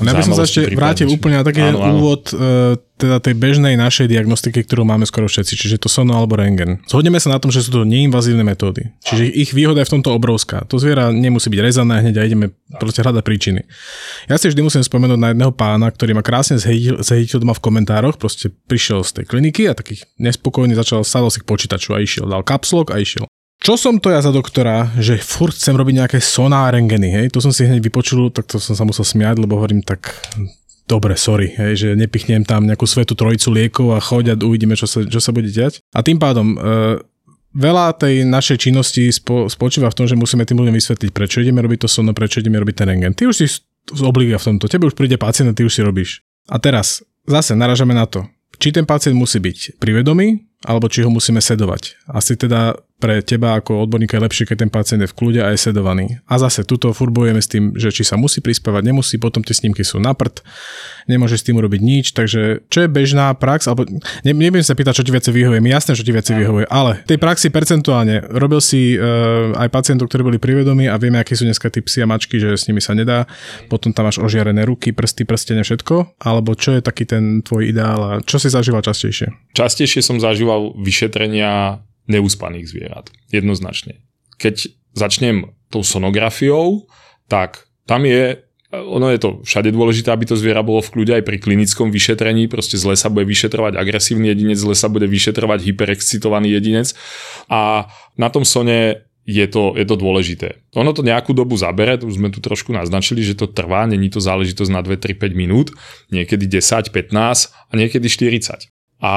Ja 0.00 0.16
by 0.16 0.24
som 0.24 0.34
sa 0.36 0.44
ešte 0.48 0.72
vrátil 0.72 1.08
úplne 1.12 1.40
na 1.40 1.44
taký 1.44 1.60
Áno, 1.60 1.80
áno. 1.80 1.94
úvod 2.00 2.32
e, 2.32 2.76
teda 3.00 3.16
tej 3.20 3.34
bežnej 3.36 3.74
našej 3.80 4.12
diagnostiky, 4.12 4.64
ktorú 4.64 4.84
máme 4.84 5.08
skoro 5.08 5.24
všetci, 5.24 5.56
čiže 5.56 5.76
to 5.80 5.88
sono 5.88 6.16
alebo 6.16 6.36
rengen. 6.36 6.84
Zhodneme 6.84 7.16
sa 7.16 7.32
na 7.32 7.40
tom, 7.40 7.48
že 7.48 7.64
sú 7.64 7.72
to 7.72 7.88
neinvazívne 7.88 8.44
metódy. 8.44 8.92
Čiže 9.00 9.24
ich 9.32 9.50
výhoda 9.56 9.80
je 9.80 9.88
v 9.88 9.94
tomto 10.00 10.12
obrovská. 10.12 10.68
To 10.68 10.76
zviera 10.76 11.08
nemusí 11.08 11.48
byť 11.48 11.60
rezané 11.64 12.04
hneď 12.04 12.14
a 12.20 12.26
ideme 12.28 12.46
proste 12.76 13.00
hľadať 13.00 13.22
príčiny. 13.24 13.60
Ja 14.28 14.36
si 14.36 14.52
vždy 14.52 14.60
musím 14.60 14.84
spomenúť 14.84 15.18
na 15.20 15.32
jedného 15.32 15.52
pána, 15.56 15.88
ktorý 15.88 16.12
ma 16.12 16.24
krásne 16.24 16.60
zhejtil, 16.60 17.40
doma 17.40 17.56
v 17.56 17.64
komentároch, 17.64 18.20
proste 18.20 18.52
prišiel 18.68 19.00
z 19.00 19.20
tej 19.20 19.24
kliniky 19.32 19.64
a 19.66 19.72
taký 19.72 20.04
nespokojný 20.20 20.76
začal 20.76 21.04
sadol 21.04 21.32
si 21.32 21.40
k 21.40 21.48
počítaču 21.48 21.96
a 21.96 22.04
išiel, 22.04 22.28
dal 22.28 22.44
kapslok 22.44 22.92
a 22.92 23.00
išiel. 23.00 23.24
Čo 23.60 23.76
som 23.76 24.00
to 24.00 24.08
ja 24.08 24.24
za 24.24 24.32
doktora, 24.32 24.88
že 24.96 25.20
furt 25.20 25.52
chcem 25.52 25.76
robiť 25.76 25.94
nejaké 26.00 26.18
soná 26.24 26.64
rengeny, 26.72 27.12
hej? 27.12 27.26
To 27.36 27.44
som 27.44 27.52
si 27.52 27.68
hneď 27.68 27.84
vypočul, 27.84 28.32
tak 28.32 28.48
to 28.48 28.56
som 28.56 28.72
sa 28.72 28.88
musel 28.88 29.04
smiať, 29.04 29.36
lebo 29.36 29.60
hovorím 29.60 29.84
tak, 29.84 30.16
dobre, 30.88 31.12
sorry, 31.20 31.52
hej, 31.52 31.72
že 31.76 31.88
nepichnem 31.92 32.40
tam 32.48 32.64
nejakú 32.64 32.88
svetú 32.88 33.12
trojicu 33.12 33.52
liekov 33.52 33.92
a 33.92 34.00
choď 34.00 34.32
a 34.32 34.34
uvidíme, 34.40 34.72
čo 34.80 34.88
sa, 34.88 35.04
čo 35.04 35.20
sa 35.20 35.30
bude 35.36 35.52
diať. 35.52 35.84
A 35.92 36.00
tým 36.00 36.16
pádom, 36.16 36.56
e, 36.56 37.04
veľa 37.52 38.00
tej 38.00 38.24
našej 38.24 38.64
činnosti 38.64 39.12
spo, 39.12 39.52
spočíva 39.52 39.92
v 39.92 39.96
tom, 40.02 40.06
že 40.08 40.16
musíme 40.16 40.48
tým 40.48 40.56
ľuďom 40.56 40.74
vysvetliť, 40.80 41.10
prečo 41.12 41.44
ideme 41.44 41.60
robiť 41.60 41.84
to 41.84 41.88
sono, 41.92 42.16
prečo 42.16 42.40
ideme 42.40 42.56
robiť 42.56 42.74
ten 42.80 42.88
rengen. 42.88 43.12
Ty 43.12 43.28
už 43.28 43.44
si 43.44 43.46
z 43.46 44.00
obliga 44.00 44.40
v 44.40 44.56
tomto, 44.56 44.72
tebe 44.72 44.88
už 44.88 44.96
príde 44.96 45.20
pacient 45.20 45.52
a 45.52 45.56
ty 45.56 45.68
už 45.68 45.76
si 45.76 45.84
robíš. 45.84 46.24
A 46.48 46.56
teraz, 46.56 47.04
zase 47.28 47.52
naražame 47.52 47.92
na 47.92 48.08
to, 48.08 48.24
či 48.56 48.72
ten 48.72 48.88
pacient 48.88 49.16
musí 49.16 49.36
byť 49.36 49.76
pri 49.76 50.00
vedomí, 50.00 50.48
alebo 50.64 50.88
či 50.88 51.04
ho 51.04 51.10
musíme 51.12 51.40
sedovať. 51.40 52.08
Asi 52.08 52.36
teda 52.36 52.76
pre 53.00 53.24
teba 53.24 53.56
ako 53.56 53.88
odborníka 53.88 54.20
je 54.20 54.24
lepšie, 54.28 54.44
keď 54.44 54.56
ten 54.68 54.70
pacient 54.70 55.00
je 55.00 55.08
v 55.08 55.16
kľude 55.16 55.40
a 55.40 55.48
je 55.50 55.58
sedovaný. 55.58 56.20
A 56.28 56.36
zase 56.36 56.68
tuto 56.68 56.92
furbujeme 56.92 57.40
s 57.40 57.48
tým, 57.48 57.72
že 57.72 57.88
či 57.88 58.04
sa 58.04 58.20
musí 58.20 58.44
prispávať, 58.44 58.84
nemusí, 58.84 59.16
potom 59.16 59.40
tie 59.40 59.56
snímky 59.56 59.80
sú 59.80 59.96
na 59.96 60.12
prd, 60.12 60.44
nemôže 61.08 61.40
s 61.40 61.46
tým 61.48 61.56
urobiť 61.56 61.80
nič, 61.80 62.06
takže 62.12 62.68
čo 62.68 62.78
je 62.84 62.88
bežná 62.92 63.32
prax, 63.32 63.64
alebo 63.64 63.88
ne, 63.88 64.32
nebudem 64.36 64.62
sa 64.62 64.76
pýtať, 64.76 65.00
čo 65.00 65.04
ti 65.08 65.10
viacej 65.16 65.32
vyhovuje, 65.32 65.64
mi 65.64 65.72
jasné, 65.72 65.96
čo 65.96 66.04
ti 66.04 66.12
viacej 66.12 66.36
vyhovuje, 66.36 66.68
ale 66.68 67.00
tej 67.08 67.16
praxi 67.16 67.48
percentuálne 67.48 68.28
robil 68.36 68.60
si 68.60 68.94
uh, 68.94 69.56
aj 69.56 69.72
pacientov, 69.72 70.12
ktorí 70.12 70.22
boli 70.22 70.38
privedomí 70.38 70.84
a 70.86 71.00
vieme, 71.00 71.16
aké 71.16 71.32
sú 71.32 71.48
dneska 71.48 71.72
tí 71.72 71.80
psi 71.80 72.04
a 72.04 72.06
mačky, 72.06 72.36
že 72.36 72.60
s 72.60 72.68
nimi 72.68 72.84
sa 72.84 72.92
nedá, 72.92 73.24
potom 73.72 73.96
tam 73.96 74.06
máš 74.06 74.20
ožiarené 74.20 74.68
ruky, 74.68 74.92
prsty, 74.92 75.24
prstene, 75.24 75.64
všetko, 75.64 76.20
alebo 76.20 76.52
čo 76.52 76.76
je 76.76 76.84
taký 76.84 77.08
ten 77.08 77.40
tvoj 77.40 77.72
ideál 77.72 78.00
a 78.04 78.10
čo 78.20 78.36
si 78.36 78.52
zažíval 78.52 78.84
častejšie? 78.84 79.56
Častejšie 79.56 80.04
som 80.04 80.20
zažíval 80.20 80.76
vyšetrenia 80.76 81.80
neuspaných 82.10 82.66
zvierat. 82.66 83.14
Jednoznačne. 83.30 84.02
Keď 84.42 84.74
začnem 84.98 85.54
tou 85.70 85.86
sonografiou, 85.86 86.90
tak 87.30 87.70
tam 87.86 88.02
je 88.04 88.42
ono 88.70 89.10
je 89.10 89.18
to 89.18 89.30
všade 89.42 89.74
dôležité, 89.74 90.14
aby 90.14 90.30
to 90.30 90.38
zviera 90.38 90.62
bolo 90.62 90.78
v 90.78 90.94
kľude 90.94 91.18
aj 91.18 91.26
pri 91.26 91.42
klinickom 91.42 91.90
vyšetrení. 91.90 92.46
Proste 92.46 92.78
zle 92.78 92.94
sa 92.94 93.10
bude 93.10 93.26
vyšetrovať 93.26 93.74
agresívny 93.74 94.30
jedinec, 94.30 94.62
zle 94.62 94.78
sa 94.78 94.86
bude 94.86 95.10
vyšetrovať 95.10 95.66
hyperexcitovaný 95.66 96.54
jedinec. 96.54 96.94
A 97.50 97.90
na 98.14 98.28
tom 98.30 98.46
sone 98.46 99.10
je 99.26 99.46
to, 99.50 99.74
je 99.74 99.82
to 99.82 99.96
dôležité. 99.98 100.62
Ono 100.78 100.94
to 100.94 101.02
nejakú 101.02 101.34
dobu 101.34 101.58
zabere, 101.58 101.98
už 101.98 102.14
sme 102.14 102.30
tu 102.30 102.38
trošku 102.38 102.70
naznačili, 102.70 103.26
že 103.26 103.34
to 103.34 103.50
trvá, 103.50 103.90
není 103.90 104.06
to 104.06 104.22
záležitosť 104.22 104.70
na 104.70 104.86
2, 104.86 105.02
3, 105.02 105.18
5 105.18 105.34
minút, 105.34 105.74
niekedy 106.14 106.46
10, 106.46 106.94
15 106.94 107.50
a 107.50 107.72
niekedy 107.74 108.06
40. 108.06 108.70
A 109.02 109.12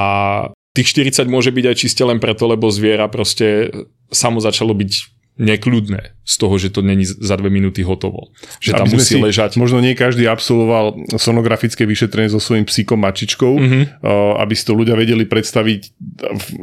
tých 0.73 0.88
40 0.89 1.25
môže 1.25 1.49
byť 1.49 1.65
aj 1.65 1.75
čiste 1.77 2.01
len 2.01 2.17
preto, 2.17 2.45
lebo 2.45 2.65
zviera 2.67 3.05
proste 3.05 3.69
samo 4.09 4.38
začalo 4.38 4.73
byť 4.73 4.91
nekľudné 5.33 6.01
z 6.19 6.36
toho, 6.36 6.53
že 6.55 6.69
to 6.69 6.81
není 6.81 7.01
za 7.01 7.33
dve 7.33 7.49
minúty 7.49 7.81
hotovo. 7.81 8.29
Že 8.59 8.71
tam 8.75 8.86
musí 8.88 9.17
si- 9.17 9.21
ležať. 9.21 9.55
Možno 9.55 9.77
nie 9.79 9.93
každý 9.95 10.25
absolvoval 10.25 10.93
sonografické 11.15 11.83
vyšetrenie 11.83 12.27
so 12.27 12.38
svojím 12.38 12.63
psíkom 12.63 12.97
mačičkou, 12.99 13.49
Mhm. 13.51 13.65
mm-hmm. 13.97 14.05
aby 14.39 14.53
si 14.53 14.63
to 14.63 14.73
ľudia 14.73 14.93
vedeli 14.93 15.25
predstaviť, 15.25 15.81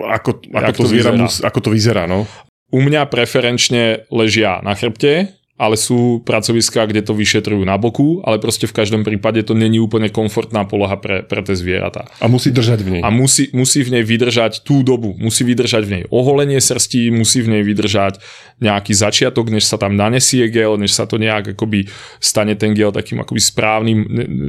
ako, 0.08 0.30
ako, 0.48 0.62
Jak 0.62 0.70
to, 0.72 0.80
to 0.80 0.88
vyzerá. 0.88 1.16
mus, 1.16 1.34
ako 1.40 1.58
to 1.60 1.70
vyzerá. 1.70 2.06
No. 2.06 2.30
U 2.70 2.78
mňa 2.78 3.02
preferenčne 3.06 3.82
ležia 4.08 4.62
na 4.62 4.74
chrbte, 4.74 5.34
ale 5.60 5.76
sú 5.76 6.24
pracoviská, 6.24 6.88
kde 6.88 7.04
to 7.04 7.12
vyšetrujú 7.12 7.60
na 7.68 7.76
boku, 7.76 8.24
ale 8.24 8.40
proste 8.40 8.64
v 8.64 8.72
každom 8.72 9.04
prípade 9.04 9.44
to 9.44 9.52
není 9.52 9.76
úplne 9.76 10.08
komfortná 10.08 10.64
poloha 10.64 10.96
pre, 10.96 11.20
pre 11.20 11.44
tie 11.44 11.52
zvieratá. 11.52 12.08
A 12.16 12.32
musí 12.32 12.48
držať 12.48 12.80
v 12.80 12.88
nej. 12.96 13.02
A 13.04 13.12
musí, 13.12 13.52
musí 13.52 13.84
v 13.84 14.00
nej 14.00 14.04
vydržať 14.08 14.64
tú 14.64 14.80
dobu, 14.80 15.12
musí 15.20 15.44
vydržať 15.44 15.82
v 15.84 15.92
nej 15.92 16.02
oholenie 16.08 16.56
srsti, 16.56 17.12
musí 17.12 17.44
v 17.44 17.60
nej 17.60 17.62
vydržať 17.68 18.24
nejaký 18.64 18.96
začiatok, 18.96 19.52
než 19.52 19.68
sa 19.68 19.76
tam 19.76 20.00
nanesie 20.00 20.48
gel, 20.48 20.80
než 20.80 20.96
sa 20.96 21.04
to 21.04 21.20
nejak 21.20 21.52
akoby 21.52 21.92
stane 22.24 22.56
ten 22.56 22.72
gel 22.72 22.88
takým 22.88 23.20
akoby 23.20 23.40
správnym, 23.40 23.98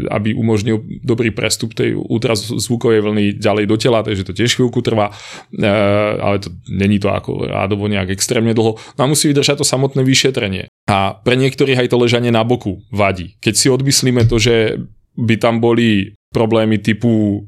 aby 0.07 0.31
umožnil 0.31 0.79
dobrý 1.03 1.35
prestup 1.35 1.75
tej 1.75 1.99
ultrazvukovej 1.99 3.03
vlny 3.03 3.25
ďalej 3.35 3.65
do 3.67 3.75
tela, 3.75 3.99
takže 3.99 4.23
to 4.23 4.31
tiež 4.31 4.55
chvíľku 4.55 4.79
trvá, 4.79 5.11
e, 5.51 5.67
ale 6.19 6.39
to 6.39 6.55
není 6.71 7.03
to 7.03 7.11
ako 7.11 7.51
rádovo 7.51 7.91
nejak 7.91 8.15
extrémne 8.15 8.55
dlho. 8.55 8.79
No 8.95 9.01
a 9.03 9.11
musí 9.11 9.27
vydržať 9.31 9.59
to 9.59 9.65
samotné 9.67 10.03
vyšetrenie. 10.03 10.71
A 10.91 11.00
pre 11.23 11.35
niektorých 11.37 11.85
aj 11.85 11.89
to 11.91 12.01
ležanie 12.01 12.31
na 12.33 12.43
boku 12.45 12.81
vadí. 12.93 13.37
Keď 13.41 13.53
si 13.53 13.67
odmyslíme 13.69 14.23
to, 14.27 14.37
že 14.41 14.77
by 15.17 15.35
tam 15.37 15.59
boli 15.59 16.15
problémy 16.31 16.79
typu, 16.79 17.43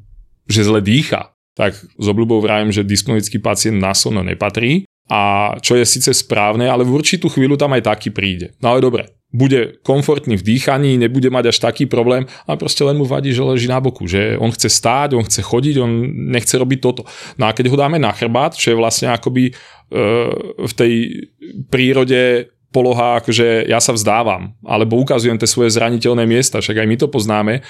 že 0.48 0.68
zle 0.68 0.84
dýcha, 0.84 1.32
tak 1.54 1.78
s 1.78 2.06
obľubou 2.06 2.42
vrajem, 2.42 2.74
že 2.74 2.84
disponický 2.84 3.38
pacient 3.38 3.78
na 3.78 3.94
sono 3.94 4.26
nepatrí 4.26 4.84
a 5.12 5.54
čo 5.60 5.76
je 5.78 5.86
síce 5.86 6.12
správne, 6.16 6.66
ale 6.66 6.88
v 6.88 6.96
určitú 6.96 7.30
chvíľu 7.30 7.60
tam 7.60 7.76
aj 7.76 7.86
taký 7.86 8.10
príde. 8.10 8.56
No 8.64 8.74
ale 8.74 8.80
dobre, 8.82 9.12
bude 9.34 9.82
komfortný 9.82 10.38
v 10.38 10.46
dýchaní, 10.46 10.96
nebude 10.96 11.28
mať 11.34 11.50
až 11.50 11.58
taký 11.60 11.90
problém, 11.90 12.30
ale 12.46 12.56
proste 12.56 12.86
len 12.86 12.96
mu 12.96 13.04
vadí, 13.04 13.34
že 13.34 13.42
leží 13.42 13.66
na 13.66 13.82
boku, 13.82 14.06
že 14.06 14.38
on 14.38 14.54
chce 14.54 14.70
stáť, 14.70 15.18
on 15.18 15.26
chce 15.26 15.42
chodiť, 15.42 15.76
on 15.82 15.92
nechce 16.30 16.54
robiť 16.54 16.80
toto. 16.80 17.04
No 17.42 17.50
a 17.50 17.52
keď 17.52 17.74
ho 17.74 17.78
dáme 17.78 17.98
na 17.98 18.14
chrbát, 18.14 18.54
čo 18.54 18.72
je 18.72 18.80
vlastne 18.80 19.10
akoby 19.10 19.50
e, 19.50 19.54
v 20.70 20.74
tej 20.78 20.94
prírode 21.74 22.53
poloha, 22.74 23.22
akože 23.22 23.70
ja 23.70 23.78
sa 23.78 23.94
vzdávam, 23.94 24.58
alebo 24.66 24.98
ukazujem 24.98 25.38
tie 25.38 25.46
svoje 25.46 25.70
zraniteľné 25.78 26.26
miesta, 26.26 26.58
však 26.58 26.82
aj 26.82 26.88
my 26.90 26.96
to 26.98 27.08
poznáme, 27.08 27.62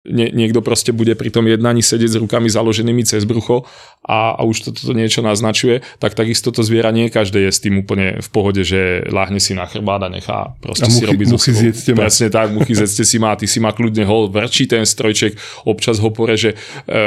nie, 0.00 0.32
niekto 0.32 0.64
proste 0.64 0.96
bude 0.96 1.12
pri 1.12 1.28
tom 1.28 1.44
jednaní 1.44 1.84
sedieť 1.84 2.16
s 2.16 2.20
rukami 2.24 2.48
založenými 2.48 3.04
cez 3.04 3.28
brucho 3.28 3.68
a, 4.00 4.32
a 4.32 4.40
už 4.48 4.72
toto 4.72 4.80
to, 4.80 4.92
niečo 4.96 5.20
naznačuje, 5.20 5.84
tak 6.00 6.16
takisto 6.16 6.48
to 6.48 6.64
zviera 6.64 6.88
nie 6.88 7.12
každé 7.12 7.44
je 7.44 7.52
s 7.52 7.60
tým 7.60 7.84
úplne 7.84 8.16
v 8.16 8.28
pohode, 8.32 8.64
že 8.64 9.04
láhne 9.12 9.36
si 9.36 9.52
na 9.52 9.68
chrbát 9.68 10.00
a 10.00 10.08
nechá 10.08 10.56
proste 10.64 10.88
A 10.88 10.92
si 10.92 11.04
muchy- 11.04 11.10
robiť 11.12 11.26
so 11.28 11.36
muchy 11.36 11.52
zjedzte 11.52 11.90
ma. 11.92 12.08
Presne 12.08 12.28
tak, 12.32 12.48
muchy 12.48 12.72
zjedzte 12.72 13.04
si 13.04 13.20
má, 13.20 13.36
ty 13.36 13.44
si 13.44 13.60
má 13.60 13.76
kľudne 13.76 14.08
hol, 14.08 14.32
vrčí 14.32 14.64
ten 14.64 14.88
strojček, 14.88 15.36
občas 15.68 16.00
ho 16.00 16.08
poreže, 16.08 16.56
e, 16.88 17.04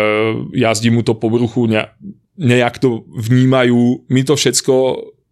jazdí 0.54 0.94
mu 0.94 1.02
to 1.02 1.18
po 1.18 1.34
bruchu, 1.34 1.66
ne, 1.66 1.90
nejak 2.38 2.78
to 2.78 3.10
vnímajú, 3.10 4.06
my 4.06 4.22
to 4.22 4.38
všetko 4.38 4.74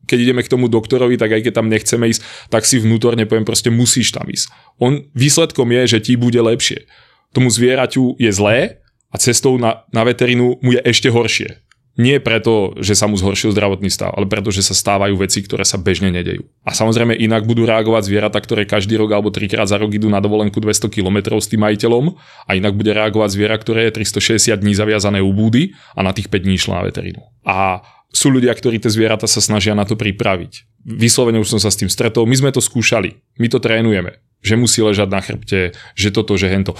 keď 0.06 0.18
ideme 0.18 0.42
k 0.42 0.52
tomu 0.52 0.66
doktorovi, 0.68 1.16
tak 1.18 1.32
aj 1.34 1.42
keď 1.48 1.54
tam 1.58 1.68
nechceme 1.70 2.10
ísť, 2.10 2.22
tak 2.50 2.66
si 2.66 2.82
vnútorne 2.82 3.26
poviem, 3.30 3.46
proste 3.46 3.70
musíš 3.70 4.14
tam 4.14 4.28
ísť. 4.28 4.50
On, 4.82 5.02
výsledkom 5.14 5.70
je, 5.72 5.98
že 5.98 6.00
ti 6.04 6.14
bude 6.18 6.40
lepšie. 6.40 6.90
Tomu 7.32 7.48
zvieraťu 7.48 8.20
je 8.20 8.32
zlé 8.34 8.82
a 9.12 9.16
cestou 9.20 9.56
na, 9.56 9.88
na 9.92 10.04
veterínu 10.04 10.60
mu 10.60 10.70
je 10.76 10.82
ešte 10.84 11.08
horšie. 11.08 11.62
Nie 12.00 12.24
preto, 12.24 12.72
že 12.80 12.96
sa 12.96 13.04
mu 13.12 13.20
zhoršil 13.20 13.52
zdravotný 13.52 13.92
stav, 13.92 14.16
ale 14.16 14.24
preto, 14.24 14.48
že 14.48 14.64
sa 14.64 14.72
stávajú 14.72 15.20
veci, 15.20 15.44
ktoré 15.44 15.68
sa 15.68 15.76
bežne 15.76 16.08
nedejú. 16.08 16.48
A 16.64 16.72
samozrejme 16.72 17.20
inak 17.20 17.44
budú 17.44 17.68
reagovať 17.68 18.08
zvieratá, 18.08 18.40
ktoré 18.40 18.64
každý 18.64 18.96
rok 18.96 19.12
alebo 19.12 19.28
trikrát 19.28 19.68
za 19.68 19.76
rok 19.76 19.92
idú 19.92 20.08
na 20.08 20.24
dovolenku 20.24 20.56
200 20.64 20.88
km 20.88 21.36
s 21.36 21.52
tým 21.52 21.60
majiteľom 21.68 22.16
a 22.48 22.52
inak 22.56 22.80
bude 22.80 22.96
reagovať 22.96 23.30
zviera, 23.36 23.60
ktoré 23.60 23.92
je 23.92 24.08
360 24.08 24.56
dní 24.64 24.72
zaviazané 24.72 25.20
u 25.20 25.36
búdy 25.36 25.76
a 25.92 26.00
na 26.00 26.16
tých 26.16 26.32
5 26.32 26.48
dní 26.48 26.56
išlo 26.56 26.80
na 26.80 26.88
veterínu. 26.88 27.20
A 27.44 27.84
sú 28.12 28.28
ľudia, 28.30 28.52
ktorí 28.52 28.78
tie 28.78 28.92
zvieratá 28.92 29.26
sa 29.26 29.40
snažia 29.40 29.72
na 29.72 29.88
to 29.88 29.96
pripraviť. 29.96 30.68
Vyslovene 30.84 31.40
už 31.40 31.58
som 31.58 31.62
sa 31.64 31.72
s 31.72 31.80
tým 31.80 31.88
stretol, 31.88 32.28
my 32.28 32.36
sme 32.36 32.52
to 32.52 32.60
skúšali, 32.60 33.24
my 33.40 33.48
to 33.48 33.64
trénujeme, 33.64 34.20
že 34.44 34.60
musí 34.60 34.84
ležať 34.84 35.10
na 35.10 35.22
chrbte, 35.24 35.60
že 35.96 36.10
toto, 36.12 36.36
že 36.36 36.52
hento. 36.52 36.76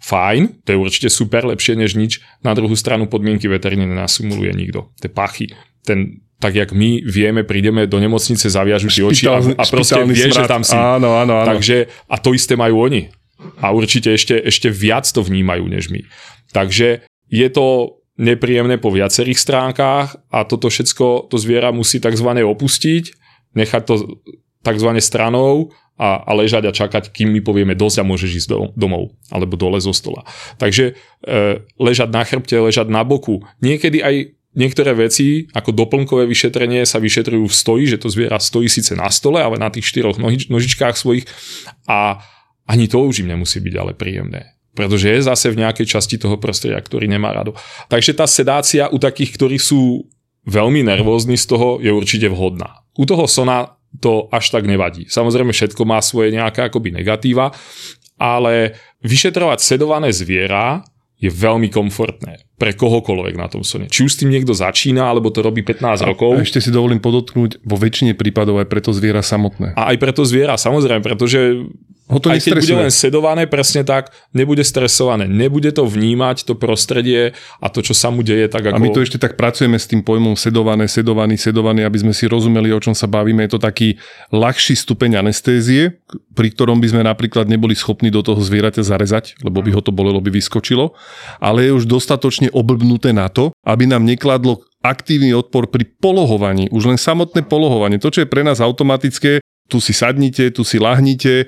Fajn, 0.00 0.64
to 0.64 0.72
je 0.72 0.78
určite 0.80 1.08
super, 1.12 1.44
lepšie 1.44 1.76
než 1.76 1.92
nič. 1.92 2.24
Na 2.40 2.56
druhú 2.56 2.72
stranu 2.72 3.04
podmienky 3.04 3.52
veteriny 3.52 3.84
nenasumuluje 3.84 4.56
nikto. 4.56 4.88
Tie 4.96 5.12
pachy, 5.12 5.52
ten, 5.84 6.24
tak 6.40 6.56
jak 6.56 6.72
my 6.72 7.04
vieme, 7.04 7.44
prídeme 7.44 7.84
do 7.84 8.00
nemocnice, 8.00 8.48
zaviažu 8.48 8.88
si 8.88 9.04
oči 9.04 9.28
a, 9.28 9.36
a 9.36 9.62
proste 9.68 10.00
špitálny 10.00 10.14
vie, 10.16 10.32
že 10.32 10.48
tam 10.48 10.64
si. 10.64 10.72
Áno, 10.72 11.20
áno, 11.20 11.44
áno. 11.44 11.48
Takže, 11.52 11.92
a 12.08 12.16
to 12.16 12.32
isté 12.32 12.56
majú 12.56 12.88
oni. 12.88 13.12
A 13.60 13.76
určite 13.76 14.16
ešte, 14.16 14.40
ešte 14.40 14.72
viac 14.72 15.04
to 15.04 15.20
vnímajú 15.20 15.68
než 15.68 15.92
my. 15.92 16.00
Takže 16.56 17.04
je 17.28 17.48
to 17.52 17.99
nepríjemné 18.20 18.76
po 18.76 18.92
viacerých 18.92 19.40
stránkach 19.40 20.20
a 20.28 20.44
toto 20.44 20.68
všetko 20.68 21.32
to 21.32 21.36
zviera 21.40 21.72
musí 21.72 21.96
tzv. 21.96 22.28
opustiť, 22.28 23.04
nechať 23.56 23.82
to 23.88 23.94
tzv. 24.60 24.90
stranou 25.00 25.72
a, 25.96 26.20
a 26.20 26.30
ležať 26.36 26.68
a 26.68 26.76
čakať, 26.76 27.12
kým 27.16 27.32
my 27.32 27.40
povieme 27.40 27.72
dosť 27.72 28.04
a 28.04 28.08
môžeš 28.08 28.44
ísť 28.44 28.48
do, 28.52 28.58
domov 28.76 29.16
alebo 29.32 29.56
dole 29.56 29.80
zo 29.80 29.96
stola. 29.96 30.28
Takže 30.60 30.92
e, 30.92 31.64
ležať 31.80 32.08
na 32.12 32.22
chrbte, 32.24 32.56
ležať 32.60 32.92
na 32.92 33.00
boku. 33.08 33.40
Niekedy 33.64 34.04
aj 34.04 34.36
niektoré 34.52 34.92
veci 34.92 35.48
ako 35.56 35.72
doplnkové 35.72 36.28
vyšetrenie 36.28 36.84
sa 36.84 37.00
vyšetrujú 37.00 37.48
v 37.48 37.56
stoji, 37.56 37.84
že 37.88 38.00
to 38.04 38.12
zviera 38.12 38.36
stojí 38.36 38.68
síce 38.68 38.92
na 38.92 39.08
stole, 39.08 39.40
ale 39.40 39.56
na 39.56 39.72
tých 39.72 39.88
štyroch 39.88 40.20
nožič, 40.20 40.52
nožičkách 40.52 40.96
svojich 40.96 41.24
a 41.88 42.20
ani 42.68 42.84
to 42.84 43.00
už 43.00 43.24
im 43.24 43.32
nemusí 43.32 43.58
byť 43.64 43.74
ale 43.80 43.92
príjemné 43.96 44.59
pretože 44.74 45.10
je 45.10 45.26
zase 45.26 45.50
v 45.50 45.60
nejakej 45.66 45.86
časti 45.98 46.16
toho 46.16 46.38
prostredia, 46.38 46.78
ktorý 46.78 47.10
nemá 47.10 47.34
rado. 47.34 47.58
Takže 47.90 48.14
tá 48.14 48.26
sedácia 48.30 48.86
u 48.90 48.98
takých, 49.02 49.34
ktorí 49.34 49.56
sú 49.58 50.06
veľmi 50.46 50.86
nervózni 50.86 51.36
z 51.36 51.46
toho, 51.50 51.82
je 51.82 51.90
určite 51.92 52.30
vhodná. 52.30 52.86
U 52.96 53.04
toho 53.04 53.26
sona 53.26 53.76
to 53.98 54.30
až 54.30 54.54
tak 54.54 54.70
nevadí. 54.70 55.10
Samozrejme 55.10 55.50
všetko 55.50 55.82
má 55.82 55.98
svoje 55.98 56.30
nejaké 56.30 56.62
akoby 56.70 56.94
negatíva, 56.94 57.50
ale 58.20 58.78
vyšetrovať 59.02 59.58
sedované 59.58 60.14
zviera 60.14 60.86
je 61.20 61.28
veľmi 61.28 61.68
komfortné 61.68 62.48
pre 62.56 62.72
kohokoľvek 62.72 63.34
na 63.36 63.48
tom 63.52 63.60
sone. 63.60 63.92
Či 63.92 64.08
už 64.08 64.12
s 64.16 64.18
tým 64.24 64.32
niekto 64.32 64.56
začína, 64.56 65.04
alebo 65.04 65.28
to 65.28 65.44
robí 65.44 65.60
15 65.60 66.08
rokov. 66.08 66.40
A 66.40 66.44
ešte 66.44 66.64
si 66.64 66.72
dovolím 66.72 66.96
podotknúť, 66.96 67.60
vo 67.60 67.76
väčšine 67.76 68.16
prípadov 68.16 68.56
aj 68.56 68.68
preto 68.72 68.88
zviera 68.96 69.20
samotné. 69.20 69.76
A 69.76 69.92
aj 69.92 69.96
preto 70.00 70.24
zviera, 70.24 70.56
samozrejme, 70.56 71.04
pretože 71.04 71.68
Ho 72.10 72.18
to 72.18 72.34
aj 72.34 72.42
keď 72.42 72.58
bude 72.58 72.76
len 72.86 72.92
sedované, 72.92 73.46
presne 73.46 73.86
tak, 73.86 74.10
nebude 74.34 74.66
stresované. 74.66 75.30
Nebude 75.30 75.70
to 75.70 75.86
vnímať, 75.86 76.42
to 76.42 76.58
prostredie 76.58 77.38
a 77.62 77.66
to, 77.70 77.86
čo 77.86 77.94
sa 77.94 78.10
mu 78.10 78.26
deje, 78.26 78.50
tak 78.50 78.66
ako... 78.66 78.76
A 78.76 78.82
my 78.82 78.90
to 78.90 79.06
ešte 79.06 79.22
tak 79.22 79.38
pracujeme 79.38 79.78
s 79.78 79.86
tým 79.86 80.02
pojmom 80.02 80.34
sedované, 80.34 80.90
sedovaný, 80.90 81.38
sedovaný, 81.38 81.86
aby 81.86 81.98
sme 82.02 82.12
si 82.12 82.26
rozumeli, 82.26 82.74
o 82.74 82.82
čom 82.82 82.98
sa 82.98 83.06
bavíme. 83.06 83.46
Je 83.46 83.54
to 83.54 83.60
taký 83.62 84.02
ľahší 84.34 84.74
stupeň 84.74 85.22
anestézie, 85.22 86.02
pri 86.34 86.50
ktorom 86.50 86.82
by 86.82 86.90
sme 86.90 87.02
napríklad 87.06 87.46
neboli 87.46 87.78
schopní 87.78 88.10
do 88.10 88.26
toho 88.26 88.42
zvieraťa 88.42 88.82
zarezať, 88.82 89.38
lebo 89.46 89.62
by 89.62 89.70
ho 89.70 89.80
to 89.80 89.94
bolelo, 89.94 90.18
by 90.18 90.34
vyskočilo, 90.34 90.98
ale 91.38 91.70
je 91.70 91.72
už 91.78 91.86
dostatočne 91.86 92.50
oblbnuté 92.50 93.14
na 93.14 93.30
to, 93.30 93.54
aby 93.62 93.86
nám 93.86 94.02
nekladlo 94.02 94.66
aktívny 94.82 95.30
odpor 95.36 95.68
pri 95.68 95.86
polohovaní. 96.00 96.72
Už 96.72 96.88
len 96.88 96.98
samotné 96.98 97.44
polohovanie. 97.46 98.00
To, 98.00 98.08
čo 98.08 98.24
je 98.24 98.32
pre 98.32 98.40
nás 98.40 98.58
automatické, 98.58 99.44
tu 99.70 99.78
si 99.78 99.94
sadnite, 99.94 100.50
tu 100.50 100.66
si 100.66 100.82
lahnite, 100.82 101.46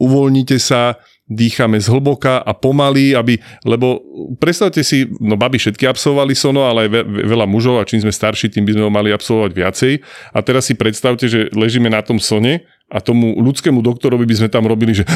uvoľnite 0.00 0.56
sa, 0.56 0.96
dýchame 1.30 1.78
zhlboka 1.78 2.42
a 2.42 2.50
pomaly, 2.50 3.14
aby, 3.14 3.38
lebo 3.62 4.02
predstavte 4.42 4.82
si, 4.82 5.06
no 5.22 5.38
baby 5.38 5.62
všetky 5.62 5.86
absolvovali 5.86 6.34
sono, 6.34 6.66
ale 6.66 6.86
aj 6.86 6.90
ve, 6.90 7.00
ve, 7.06 7.22
veľa 7.30 7.46
mužov 7.46 7.78
a 7.78 7.86
čím 7.86 8.02
sme 8.02 8.10
starší, 8.10 8.50
tým 8.50 8.66
by 8.66 8.74
sme 8.74 8.84
ho 8.84 8.90
mali 8.90 9.14
absolvovať 9.14 9.50
viacej. 9.54 9.92
A 10.34 10.38
teraz 10.42 10.66
si 10.66 10.74
predstavte, 10.74 11.30
že 11.30 11.46
ležíme 11.54 11.86
na 11.86 12.02
tom 12.02 12.18
sone 12.18 12.66
a 12.90 12.98
tomu 12.98 13.38
ľudskému 13.38 13.78
doktorovi 13.78 14.26
by 14.26 14.34
sme 14.42 14.48
tam 14.50 14.66
robili, 14.66 14.90
že 14.90 15.06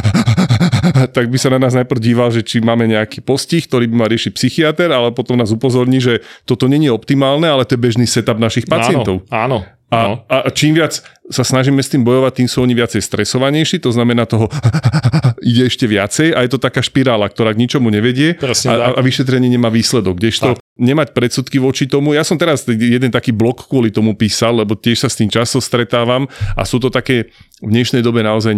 tak 1.16 1.27
by 1.27 1.38
sa 1.42 1.51
na 1.51 1.59
nás 1.59 1.75
najprv 1.75 1.99
díval, 1.99 2.31
že 2.31 2.47
či 2.47 2.62
máme 2.62 2.87
nejaký 2.87 3.18
postih, 3.18 3.66
ktorý 3.66 3.90
by 3.90 4.07
mal 4.07 4.09
riešiť 4.14 4.33
psychiatr, 4.38 4.87
ale 4.94 5.11
potom 5.11 5.35
nás 5.35 5.51
upozorní, 5.51 5.99
že 5.99 6.23
toto 6.47 6.70
není 6.70 6.87
optimálne, 6.87 7.51
ale 7.51 7.66
to 7.66 7.75
je 7.75 7.83
bežný 7.83 8.07
setup 8.07 8.38
našich 8.38 8.70
pacientov. 8.70 9.27
Áno, 9.35 9.59
áno. 9.66 9.84
A, 9.95 10.03
no. 10.11 10.15
a 10.27 10.51
čím 10.51 10.75
viac 10.75 10.99
sa 11.31 11.41
snažíme 11.41 11.81
s 11.81 11.89
tým 11.89 12.05
bojovať, 12.05 12.43
tým 12.43 12.49
sú 12.51 12.61
oni 12.61 12.77
viacej 12.77 13.01
stresovanejší, 13.01 13.81
to 13.81 13.95
znamená 13.95 14.29
toho 14.29 14.51
ide 15.51 15.71
ešte 15.71 15.89
viacej 15.89 16.37
a 16.37 16.45
je 16.45 16.51
to 16.51 16.59
taká 16.61 16.85
špirála, 16.85 17.31
ktorá 17.31 17.55
k 17.55 17.63
ničomu 17.65 17.89
nevedie 17.89 18.37
Presne 18.37 18.75
a, 18.75 18.93
tak. 18.93 18.93
a 18.99 19.01
vyšetrenie 19.01 19.49
nemá 19.49 19.73
výsledok. 19.73 20.21
Kdežto 20.21 20.61
nemať 20.77 21.15
predsudky 21.17 21.63
voči 21.63 21.87
tomu, 21.89 22.13
ja 22.13 22.27
som 22.27 22.37
teraz 22.37 22.67
jeden 22.67 23.09
taký 23.15 23.31
blok 23.33 23.71
kvôli 23.71 23.95
tomu 23.95 24.19
písal, 24.19 24.61
lebo 24.61 24.77
tiež 24.77 25.07
sa 25.07 25.09
s 25.09 25.17
tým 25.17 25.31
často 25.31 25.63
stretávam 25.63 26.27
a 26.59 26.63
sú 26.67 26.83
to 26.83 26.91
také 26.91 27.33
v 27.63 27.71
dnešnej 27.71 28.03
dobe 28.05 28.21
naozaj 28.21 28.53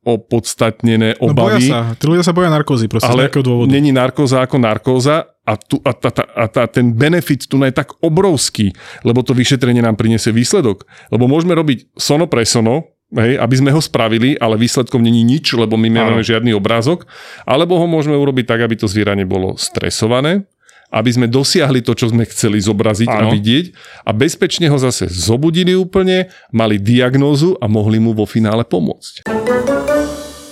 opodstatnené 0.00 1.20
No 1.20 1.36
boja 1.36 1.60
obavy. 1.60 1.68
sa, 1.68 1.92
tí 1.94 2.04
ľudia 2.08 2.24
sa 2.24 2.32
boja 2.32 2.48
narkózy, 2.48 2.88
proste 2.88 3.08
z 3.08 3.12
ale 3.12 3.22
nejakého 3.28 3.44
dôvodu. 3.44 3.68
není 3.68 3.92
narkóza 3.92 4.40
ako 4.40 4.56
narkóza 4.56 5.28
a, 5.44 5.54
tu, 5.60 5.76
a, 5.84 5.92
tá, 5.92 6.08
tá, 6.08 6.24
a 6.24 6.46
tá, 6.48 6.64
ten 6.64 6.94
benefit 6.94 7.44
tu 7.44 7.58
je 7.58 7.72
tak 7.74 7.92
obrovský, 8.00 8.72
lebo 9.02 9.20
to 9.20 9.34
vyšetrenie 9.34 9.82
nám 9.82 9.98
priniesie 9.98 10.30
výsledok. 10.30 10.86
Lebo 11.10 11.26
môžeme 11.26 11.52
robiť 11.52 11.92
sono 11.98 12.30
pre 12.30 12.46
sono, 12.46 12.86
hej, 13.12 13.34
aby 13.36 13.54
sme 13.58 13.74
ho 13.74 13.82
spravili, 13.82 14.38
ale 14.38 14.54
výsledkom 14.54 15.02
není 15.02 15.20
nič, 15.20 15.52
lebo 15.52 15.74
my 15.74 15.90
nemáme 15.90 16.22
žiadny 16.22 16.54
obrázok, 16.54 17.04
alebo 17.42 17.76
ho 17.76 17.84
môžeme 17.84 18.14
urobiť 18.14 18.46
tak, 18.46 18.60
aby 18.62 18.78
to 18.78 18.86
zviera 18.86 19.18
nebolo 19.18 19.58
stresované, 19.58 20.46
aby 20.90 21.10
sme 21.10 21.26
dosiahli 21.26 21.82
to, 21.82 21.94
čo 21.94 22.10
sme 22.10 22.22
chceli 22.26 22.62
zobraziť 22.62 23.06
a 23.06 23.26
Áno. 23.26 23.34
vidieť 23.34 23.74
a 24.06 24.10
bezpečne 24.10 24.70
ho 24.70 24.78
zase 24.78 25.06
zobudili 25.06 25.74
úplne, 25.74 26.30
mali 26.50 26.78
diagnózu 26.78 27.58
a 27.58 27.66
mohli 27.66 27.98
mu 27.98 28.14
vo 28.14 28.26
finále 28.26 28.62
pomôcť. 28.62 29.26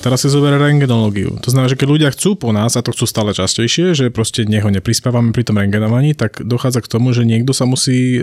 Teraz 0.08 0.24
si 0.24 0.32
zoberie 0.32 0.56
rengenológiu. 0.56 1.36
To 1.44 1.52
znamená, 1.52 1.68
že 1.68 1.76
keď 1.76 1.88
ľudia 1.92 2.08
chcú 2.08 2.40
po 2.40 2.48
nás, 2.48 2.72
a 2.74 2.82
to 2.82 2.96
chcú 2.96 3.04
stále 3.04 3.36
častejšie, 3.36 3.92
že 3.92 4.08
proste 4.08 4.48
nech 4.48 4.64
ho 4.64 4.72
neprispávame 4.72 5.36
pri 5.36 5.44
tom 5.44 5.60
rengenovaní, 5.60 6.16
tak 6.16 6.40
dochádza 6.40 6.80
k 6.80 6.88
tomu, 6.88 7.12
že 7.12 7.28
niekto 7.28 7.52
sa 7.52 7.68
musí 7.68 8.16
e, 8.16 8.20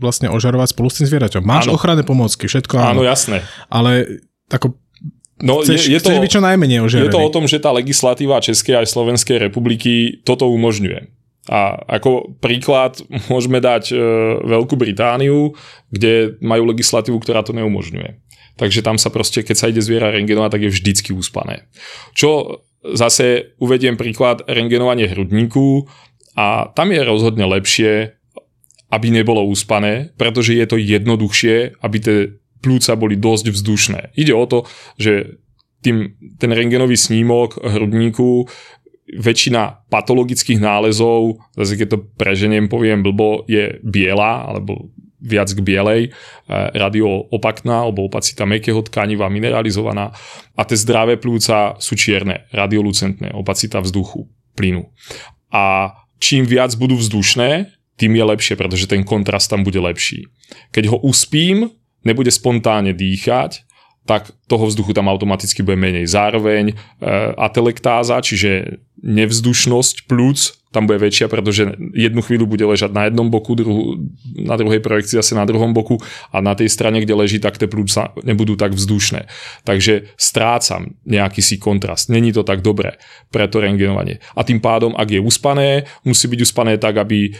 vlastne 0.00 0.32
ožarovať 0.32 0.72
spolu 0.72 0.88
s 0.88 1.04
tým 1.04 1.06
zvieraťom. 1.12 1.44
Máš 1.44 1.68
Áno. 1.68 1.76
ochranné 1.76 2.00
pomôcky, 2.00 2.48
všetko 2.48 2.80
áno, 2.80 2.88
Áno, 2.96 3.02
jasné. 3.04 3.44
ale 3.68 4.24
ako 4.48 4.72
No, 5.38 5.62
chceš, 5.62 5.86
je, 5.86 5.94
je, 5.94 6.00
to, 6.02 6.10
chceš 6.10 6.18
byť 6.18 6.32
čo 6.34 6.42
najmenej 6.42 6.78
je 6.80 6.84
ožarený. 6.90 7.14
to 7.14 7.22
o 7.22 7.30
tom, 7.30 7.46
že 7.46 7.62
tá 7.62 7.70
legislatíva 7.70 8.42
Českej 8.42 8.82
aj 8.82 8.90
Slovenskej 8.90 9.38
republiky 9.38 10.18
toto 10.26 10.50
umožňuje. 10.50 11.14
A 11.46 11.78
ako 11.86 12.34
príklad 12.42 12.98
môžeme 13.30 13.62
dať 13.62 13.94
e, 13.94 13.96
Veľkú 14.42 14.74
Britániu, 14.74 15.54
kde 15.94 16.34
majú 16.42 16.66
legislatívu, 16.66 17.22
ktorá 17.22 17.46
to 17.46 17.54
neumožňuje. 17.54 18.18
Takže 18.58 18.82
tam 18.82 18.98
sa 18.98 19.08
proste, 19.14 19.46
keď 19.46 19.56
sa 19.56 19.70
ide 19.70 19.78
zviera 19.78 20.10
rengenovať, 20.10 20.50
tak 20.50 20.62
je 20.66 20.74
vždycky 20.74 21.10
uspané. 21.14 21.70
Čo 22.12 22.62
zase 22.82 23.54
uvediem 23.62 23.94
príklad 23.94 24.42
rengenovanie 24.50 25.06
hrudníku 25.06 25.86
a 26.34 26.70
tam 26.74 26.90
je 26.90 27.00
rozhodne 27.02 27.46
lepšie, 27.46 28.18
aby 28.88 29.06
nebolo 29.12 29.44
uspané, 29.46 30.10
pretože 30.16 30.56
je 30.56 30.66
to 30.66 30.80
jednoduchšie, 30.80 31.78
aby 31.78 31.96
tie 32.02 32.16
plúca 32.58 32.98
boli 32.98 33.14
dosť 33.14 33.54
vzdušné. 33.54 34.00
Ide 34.18 34.34
o 34.34 34.44
to, 34.48 34.58
že 34.98 35.38
tým, 35.84 36.18
ten 36.42 36.50
rengenový 36.50 36.98
snímok 36.98 37.62
hrudníku 37.62 38.50
väčšina 39.08 39.88
patologických 39.88 40.60
nálezov, 40.60 41.40
zase 41.56 41.80
keď 41.80 41.88
to 41.96 41.98
preženiem, 42.18 42.68
poviem 42.68 43.00
blbo, 43.00 43.46
je 43.48 43.80
biela, 43.80 44.44
alebo 44.44 44.92
viac 45.18 45.50
k 45.50 45.60
bielej, 45.60 46.02
e, 46.08 46.10
radioopakná, 46.74 47.86
alebo 47.86 48.06
opacita 48.06 48.46
mekého 48.46 48.82
tkaniva, 48.86 49.30
mineralizovaná 49.30 50.14
a 50.54 50.62
tie 50.62 50.78
zdravé 50.78 51.18
plúca 51.18 51.74
sú 51.82 51.98
čierne, 51.98 52.46
radiolucentné, 52.54 53.34
opacita 53.34 53.82
vzduchu, 53.82 54.30
plynu. 54.54 54.86
A 55.50 55.94
čím 56.22 56.46
viac 56.46 56.74
budú 56.78 56.98
vzdušné, 56.98 57.70
tým 57.98 58.14
je 58.14 58.24
lepšie, 58.24 58.54
pretože 58.54 58.86
ten 58.86 59.02
kontrast 59.02 59.50
tam 59.50 59.66
bude 59.66 59.82
lepší. 59.82 60.30
Keď 60.70 60.84
ho 60.94 60.98
uspím, 61.02 61.70
nebude 62.06 62.30
spontánne 62.30 62.94
dýchať, 62.94 63.66
tak 64.08 64.32
toho 64.48 64.64
vzduchu 64.64 64.96
tam 64.96 65.10
automaticky 65.12 65.60
bude 65.60 65.76
menej. 65.76 66.08
Zároveň 66.08 66.72
e, 66.72 66.74
atelektáza, 67.36 68.24
čiže 68.24 68.80
nevzdušnosť 69.04 70.08
plúc 70.08 70.57
tam 70.68 70.84
bude 70.84 71.00
väčšia, 71.00 71.32
pretože 71.32 71.76
jednu 71.96 72.20
chvíľu 72.20 72.44
bude 72.44 72.64
ležať 72.68 72.92
na 72.92 73.08
jednom 73.08 73.32
boku, 73.32 73.56
druhú, 73.56 73.96
na 74.36 74.56
druhej 74.60 74.84
projekcii 74.84 75.16
zase 75.16 75.32
na 75.32 75.48
druhom 75.48 75.72
boku 75.72 75.96
a 76.28 76.44
na 76.44 76.52
tej 76.52 76.68
strane, 76.68 77.00
kde 77.00 77.16
leží, 77.16 77.38
tak 77.40 77.56
tie 77.56 77.70
plúca 77.70 78.12
nebudú 78.20 78.52
tak 78.52 78.76
vzdušné. 78.76 79.28
Takže 79.64 80.12
strácam 80.20 81.00
nejaký 81.08 81.40
si 81.40 81.56
kontrast. 81.56 82.12
Není 82.12 82.36
to 82.36 82.44
tak 82.44 82.60
dobré 82.60 83.00
pre 83.32 83.48
to 83.48 83.64
rengenovanie. 83.64 84.20
A 84.36 84.44
tým 84.44 84.60
pádom, 84.60 84.92
ak 84.92 85.08
je 85.08 85.20
uspané, 85.24 85.88
musí 86.04 86.28
byť 86.28 86.40
uspané 86.44 86.76
tak, 86.76 87.00
aby 87.00 87.28
e, 87.28 87.30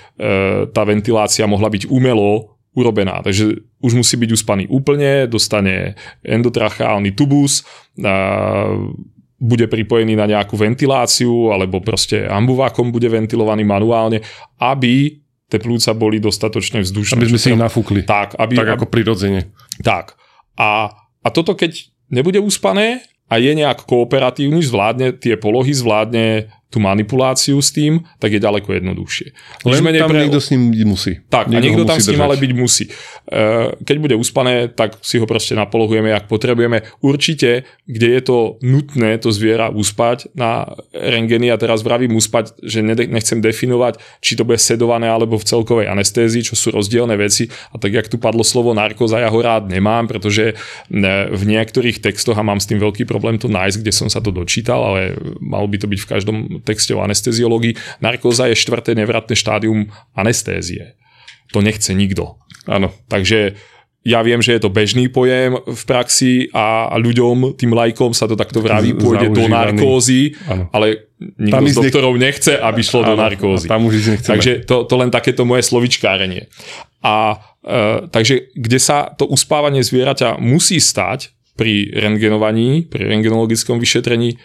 tá 0.73 0.83
ventilácia 0.89 1.45
mohla 1.45 1.69
byť 1.69 1.89
umelo 1.93 2.57
urobená. 2.73 3.21
Takže 3.27 3.59
už 3.83 3.93
musí 3.93 4.17
byť 4.17 4.31
uspaný 4.33 4.65
úplne, 4.71 5.27
dostane 5.27 5.99
endotracheálny 6.23 7.13
tubus, 7.13 7.67
a 7.99 8.15
bude 9.39 9.71
pripojený 9.71 10.19
na 10.19 10.27
nejakú 10.27 10.59
ventiláciu 10.59 11.55
alebo 11.55 11.79
proste 11.79 12.27
ambuvákom 12.27 12.91
bude 12.91 13.07
ventilovaný 13.07 13.63
manuálne, 13.63 14.19
aby 14.59 15.23
tie 15.49 15.59
plúca 15.63 15.95
boli 15.95 16.19
dostatočne 16.19 16.83
vzdušné. 16.83 17.17
Aby 17.17 17.31
sme 17.33 17.41
si 17.41 17.49
ich 17.55 17.59
nafúkli. 17.59 18.05
Tak, 18.05 18.37
aby, 18.37 18.59
Tak 18.59 18.83
ako 18.83 18.87
prirodzene. 18.91 19.49
tak. 19.81 20.19
A, 20.59 20.91
a 21.23 21.29
toto 21.31 21.55
keď 21.55 21.87
nebude 22.11 22.43
uspané 22.43 23.07
a 23.31 23.39
je 23.39 23.55
nejak 23.55 23.87
kooperatívny, 23.87 24.59
zvládne 24.61 25.15
tie 25.15 25.39
polohy, 25.39 25.71
zvládne 25.71 26.51
tú 26.69 26.85
manipuláciu 26.85 27.57
s 27.65 27.73
tým, 27.73 28.05
tak 28.21 28.37
je 28.37 28.41
ďaleko 28.41 28.77
jednoduchšie. 28.77 29.27
Len 29.65 29.81
menej 29.81 30.05
tam 30.05 30.13
pre- 30.13 30.21
niekto 30.21 30.41
s 30.41 30.53
ním 30.53 30.69
musí. 30.85 31.17
tak, 31.33 31.49
a 31.49 31.57
ho 31.57 31.65
niekto 31.65 31.89
tam 31.89 31.97
s 31.97 32.13
ním 32.13 32.21
držať. 32.21 32.27
ale 32.29 32.35
byť 32.37 32.53
musí. 32.53 32.85
E, 32.85 33.73
Keď 33.81 33.97
bude 33.97 34.15
uspané, 34.21 34.69
tak 34.69 35.01
si 35.01 35.17
ho 35.17 35.25
proste 35.25 35.57
napolohujeme, 35.57 36.13
ak 36.13 36.29
potrebujeme. 36.29 36.85
Určite, 37.01 37.65
kde 37.89 38.09
je 38.13 38.21
to 38.21 38.37
nutné 38.61 39.17
to 39.17 39.33
zviera 39.33 39.73
uspať 39.73 40.29
na 40.37 40.69
rengeny 40.93 41.49
a 41.49 41.57
teraz 41.57 41.81
vravím 41.81 42.21
uspať, 42.21 42.61
že 42.61 42.85
nechcem 42.85 43.41
definovať, 43.41 43.97
či 44.21 44.37
to 44.37 44.45
bude 44.45 44.61
sedované 44.61 45.09
alebo 45.09 45.41
v 45.41 45.49
celkovej 45.49 45.89
anestézii, 45.89 46.45
čo 46.45 46.53
sú 46.53 46.69
rozdielne 46.69 47.17
veci. 47.17 47.49
A 47.73 47.81
tak, 47.81 47.97
jak 47.97 48.13
tu 48.13 48.21
padlo 48.21 48.45
slovo 48.45 48.77
narkoza, 48.77 49.25
ja 49.25 49.33
ho 49.33 49.41
rád 49.41 49.73
nemám, 49.73 50.05
pretože 50.05 50.53
ne, 50.93 51.33
v 51.33 51.43
niektorých 51.49 52.05
textoch, 52.05 52.37
a 52.37 52.45
mám 52.45 52.61
s 52.61 52.69
tým 52.69 52.77
veľký 52.77 53.09
problém 53.09 53.41
to 53.41 53.49
nájsť, 53.49 53.77
kde 53.81 53.93
som 53.93 54.09
sa 54.13 54.21
to 54.21 54.29
dočítal, 54.29 54.85
ale 54.85 55.17
malo 55.41 55.65
by 55.65 55.81
to 55.81 55.89
byť 55.89 56.01
v 56.05 56.11
každom 56.11 56.37
texte 56.63 56.95
o 56.95 57.03
anesteziológii. 57.03 58.01
Narkóza 58.01 58.47
je 58.51 58.57
štvrté 58.59 58.95
nevratné 58.95 59.35
štádium 59.35 59.89
anestézie. 60.13 60.95
To 61.53 61.65
nechce 61.65 61.95
nikto. 61.97 62.37
Áno. 62.69 62.93
Takže 63.09 63.57
ja 64.07 64.25
viem, 64.25 64.41
že 64.41 64.57
je 64.57 64.63
to 64.63 64.73
bežný 64.73 65.11
pojem 65.13 65.59
v 65.59 65.83
praxi 65.85 66.49
a 66.55 66.97
ľuďom, 66.97 67.59
tým 67.61 67.77
lajkom 67.77 68.17
sa 68.17 68.25
to 68.25 68.39
takto 68.39 68.65
vraví, 68.65 68.97
pôjde 68.97 69.29
do 69.35 69.45
narkózy, 69.51 70.33
Áno. 70.49 70.71
ale 70.73 71.13
nikto 71.19 71.53
Tam 71.53 71.65
z 71.65 71.69
ísť 71.69 71.77
nech- 71.77 71.85
doktorov 71.93 72.15
nechce, 72.17 72.53
aby 72.57 72.81
šlo 72.81 73.01
do 73.05 73.15
Áno, 73.19 73.23
narkózy. 73.27 73.67
tam 73.69 73.85
už 73.85 74.17
nechceme. 74.17 74.33
Takže 74.33 74.53
to, 74.65 74.89
to 74.89 74.95
len 74.97 75.11
takéto 75.13 75.43
moje 75.45 75.67
slovičkárenie. 75.67 76.49
A 77.05 77.37
e, 77.61 78.09
takže 78.09 78.55
kde 78.57 78.79
sa 78.81 79.13
to 79.13 79.29
uspávanie 79.29 79.85
zvieraťa 79.85 80.41
musí 80.41 80.81
stať 80.81 81.35
pri 81.59 81.91
rengenovaní, 81.91 82.87
pri 82.87 83.13
rengenologickom 83.13 83.83
vyšetrení, 83.83 84.39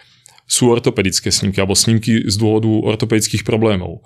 sú 0.48 0.72
ortopedické 0.72 1.32
snímky 1.32 1.60
alebo 1.60 1.78
snímky 1.78 2.28
z 2.28 2.36
dôvodu 2.36 2.68
ortopedických 2.68 3.48
problémov. 3.48 4.04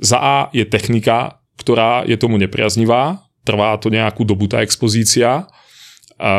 Za 0.00 0.18
A 0.20 0.36
je 0.52 0.64
technika, 0.64 1.40
ktorá 1.60 2.04
je 2.08 2.16
tomu 2.16 2.40
nepriaznivá, 2.40 3.24
trvá 3.44 3.76
to 3.80 3.92
nejakú 3.92 4.24
dobu 4.24 4.48
tá 4.48 4.60
expozícia. 4.64 5.48
A 6.20 6.32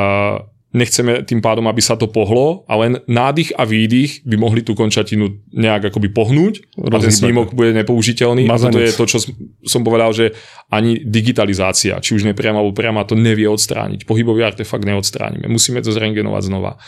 nechceme 0.71 1.27
tým 1.27 1.43
pádom, 1.43 1.67
aby 1.67 1.84
sa 1.84 1.99
to 1.99 2.07
pohlo 2.07 2.63
a 2.63 2.79
len 2.79 3.03
nádych 3.03 3.51
a 3.60 3.67
výdych 3.67 4.23
by 4.23 4.36
mohli 4.39 4.63
tú 4.63 4.71
končatinu 4.71 5.43
nejak 5.51 5.91
akoby 5.91 6.07
pohnúť 6.15 6.63
a 6.79 6.88
ten 6.88 7.12
Rozhýbať. 7.12 7.19
snímok 7.19 7.47
bude 7.51 7.75
nepoužiteľný. 7.75 8.47
A 8.47 8.55
Mazanec. 8.55 8.88
je 8.88 8.95
to, 8.95 9.03
čo 9.03 9.17
som- 9.19 9.36
som 9.67 9.84
povedal, 9.84 10.15
že 10.15 10.31
ani 10.71 11.03
digitalizácia, 11.03 11.99
či 11.99 12.15
už 12.15 12.23
nepriama 12.23 12.63
alebo 12.63 12.71
priama, 12.71 13.03
to 13.03 13.19
nevie 13.19 13.51
odstrániť. 13.51 14.07
Pohybový 14.07 14.47
artefakt 14.47 14.88
neodstránime. 14.88 15.51
Musíme 15.51 15.84
to 15.84 15.91
zrengenovať 15.91 16.43
znova. 16.47 16.79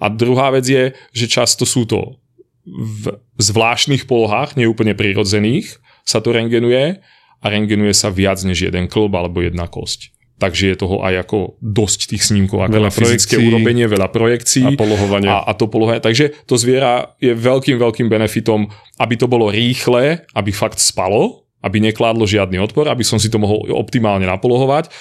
A 0.00 0.08
druhá 0.08 0.48
vec 0.52 0.64
je, 0.64 0.96
že 1.12 1.28
často 1.28 1.68
sú 1.68 1.84
to 1.84 2.16
v 2.66 3.20
zvláštnych 3.38 4.08
polohách, 4.08 4.56
neúplne 4.56 4.96
prirodzených, 4.96 5.78
sa 6.08 6.18
to 6.24 6.32
rengenuje 6.34 6.98
a 7.40 7.46
rengenuje 7.46 7.92
sa 7.94 8.08
viac 8.10 8.40
než 8.42 8.64
jeden 8.72 8.88
klb 8.88 9.12
alebo 9.12 9.44
jedna 9.44 9.68
kosť. 9.68 10.15
Takže 10.36 10.64
je 10.68 10.76
toho 10.76 11.00
aj 11.00 11.24
ako 11.24 11.56
dosť 11.64 12.12
tých 12.12 12.28
snímkov, 12.28 12.68
ako 12.68 12.76
Veľa 12.76 12.92
fyzické 12.92 13.40
urobenie, 13.40 13.88
veľa 13.88 14.12
projekcií. 14.12 14.76
A 14.76 14.76
polohovanie. 14.76 15.32
A, 15.32 15.48
a 15.48 15.52
to 15.56 15.64
polohanie. 15.64 16.04
Takže 16.04 16.44
to 16.44 16.60
zviera 16.60 17.16
je 17.16 17.32
veľkým, 17.32 17.80
veľkým 17.80 18.12
benefitom, 18.12 18.68
aby 19.00 19.14
to 19.16 19.32
bolo 19.32 19.48
rýchle, 19.48 20.28
aby 20.36 20.50
fakt 20.52 20.76
spalo, 20.76 21.48
aby 21.64 21.80
nekládlo 21.80 22.28
žiadny 22.28 22.60
odpor, 22.60 22.84
aby 22.92 23.00
som 23.00 23.16
si 23.16 23.32
to 23.32 23.40
mohol 23.40 23.64
optimálne 23.72 24.28
napolohovať. 24.28 24.92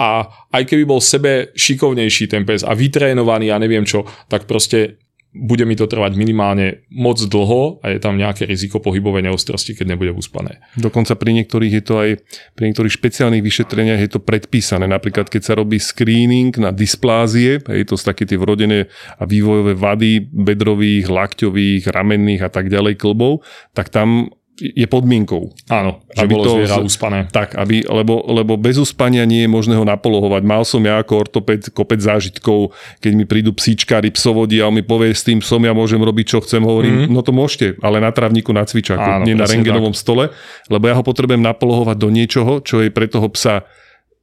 A 0.00 0.26
aj 0.50 0.64
keby 0.66 0.82
bol 0.88 0.98
sebe 0.98 1.54
šikovnejší 1.54 2.26
ten 2.26 2.42
pes 2.42 2.66
a 2.66 2.74
vytrénovaný 2.74 3.54
a 3.54 3.62
neviem 3.62 3.86
čo, 3.86 4.02
tak 4.26 4.50
proste 4.50 4.98
bude 5.30 5.62
mi 5.62 5.78
to 5.78 5.86
trvať 5.86 6.18
minimálne 6.18 6.82
moc 6.90 7.22
dlho 7.22 7.78
a 7.86 7.94
je 7.94 8.02
tam 8.02 8.18
nejaké 8.18 8.50
riziko 8.50 8.82
pohybovej 8.82 9.30
neostrosti, 9.30 9.78
keď 9.78 9.94
nebude 9.94 10.10
uspané. 10.10 10.58
Dokonca 10.74 11.14
pri 11.14 11.30
niektorých 11.38 11.72
je 11.78 11.84
to 11.86 11.94
aj, 12.02 12.10
pri 12.58 12.62
niektorých 12.66 12.90
špeciálnych 12.90 13.44
vyšetreniach 13.44 14.02
je 14.02 14.10
to 14.10 14.18
predpísané. 14.18 14.90
Napríklad, 14.90 15.30
keď 15.30 15.42
sa 15.46 15.54
robí 15.54 15.78
screening 15.78 16.50
na 16.58 16.74
dysplázie, 16.74 17.62
je 17.62 17.86
to 17.86 17.94
sú 17.94 18.10
také 18.10 18.26
tie 18.26 18.34
vrodené 18.34 18.90
a 19.18 19.22
vývojové 19.22 19.78
vady 19.78 20.26
bedrových, 20.34 21.06
lakťových, 21.06 21.86
ramenných 21.94 22.42
a 22.42 22.50
tak 22.50 22.66
ďalej 22.66 22.98
klbov, 22.98 23.46
tak 23.70 23.94
tam 23.94 24.34
je 24.60 24.86
podmienkou. 24.86 25.56
Áno, 25.72 26.04
že 26.12 26.28
bolo 26.28 26.60
zviera 26.60 26.76
uspané. 26.78 27.26
Tak, 27.32 27.56
aby, 27.56 27.88
lebo, 27.88 28.20
lebo 28.28 28.60
bez 28.60 28.76
uspania 28.76 29.24
nie 29.24 29.48
je 29.48 29.50
možné 29.50 29.74
ho 29.74 29.84
napolohovať. 29.88 30.42
Mal 30.44 30.62
som 30.68 30.84
ja 30.84 31.00
ako 31.00 31.12
ortoped 31.16 31.72
kopec 31.72 31.98
zážitkov, 31.98 32.76
keď 33.00 33.12
mi 33.16 33.24
prídu 33.24 33.56
psíčkári, 33.56 34.12
psovodi 34.12 34.60
a 34.60 34.68
on 34.68 34.76
mi 34.76 34.84
povie, 34.84 35.16
s 35.16 35.24
tým 35.24 35.40
psom 35.40 35.64
ja 35.64 35.72
môžem 35.72 35.98
robiť, 35.98 36.26
čo 36.36 36.38
chcem, 36.44 36.60
hovorím, 36.60 37.08
mm. 37.08 37.10
no 37.10 37.24
to 37.24 37.32
môžete, 37.32 37.80
ale 37.80 38.04
na 38.04 38.12
travníku, 38.12 38.52
na 38.52 38.68
cvičáku, 38.68 39.00
Áno, 39.00 39.24
nie 39.24 39.32
na 39.32 39.48
rengenovom 39.48 39.96
tak. 39.96 40.00
stole, 40.04 40.24
lebo 40.68 40.84
ja 40.84 40.94
ho 40.94 41.04
potrebujem 41.04 41.40
napolohovať 41.40 41.96
do 41.96 42.08
niečoho, 42.12 42.52
čo 42.60 42.84
je 42.84 42.92
pre 42.92 43.08
toho 43.08 43.32
psa, 43.32 43.64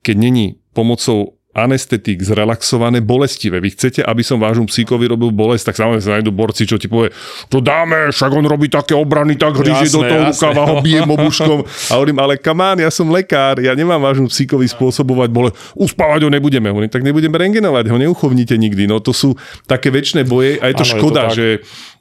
keď 0.06 0.16
není 0.16 0.62
pomocou 0.78 1.37
anestetik 1.58 2.22
zrelaxované, 2.22 3.02
bolestivé. 3.02 3.58
Vy 3.58 3.74
chcete, 3.74 4.06
aby 4.06 4.22
som 4.22 4.38
vášmu 4.38 4.70
psíkovi 4.70 5.10
robil 5.10 5.34
bolesť, 5.34 5.74
tak 5.74 5.76
samozrejme 5.82 6.06
sa 6.06 6.14
nájdú 6.22 6.30
borci, 6.30 6.70
čo 6.70 6.78
ti 6.78 6.86
povie, 6.86 7.10
to 7.50 7.58
dáme, 7.58 8.14
však 8.14 8.30
on 8.30 8.46
robí 8.46 8.70
také 8.70 8.94
obrany, 8.94 9.34
tak 9.34 9.58
hryzie 9.58 9.90
do 9.90 10.06
toho 10.06 10.22
rukava, 10.30 10.62
ho 10.70 10.76
bijem 10.86 11.10
obuškom. 11.10 11.66
A 11.90 11.94
hovorím, 11.98 12.22
ale 12.22 12.38
kamán, 12.38 12.78
ja 12.78 12.94
som 12.94 13.10
lekár, 13.10 13.58
ja 13.58 13.74
nemám 13.74 13.98
vášmu 13.98 14.30
psíkovi 14.30 14.70
spôsobovať 14.70 15.30
bole, 15.34 15.50
uspávať 15.74 16.24
ho 16.24 16.30
nebudeme. 16.30 16.70
Hovorím, 16.70 16.94
tak 16.94 17.02
nebudeme 17.02 17.34
rengenovať, 17.42 17.90
ho 17.90 17.98
neuchovnite 17.98 18.54
nikdy. 18.54 18.86
No 18.86 19.02
to 19.02 19.10
sú 19.10 19.34
také 19.66 19.90
väčšie 19.90 20.22
boje 20.30 20.62
a 20.62 20.70
je 20.70 20.76
to 20.78 20.86
ano, 20.86 20.94
škoda, 20.94 21.22
je 21.26 21.28
to 21.28 21.36
že 21.36 21.48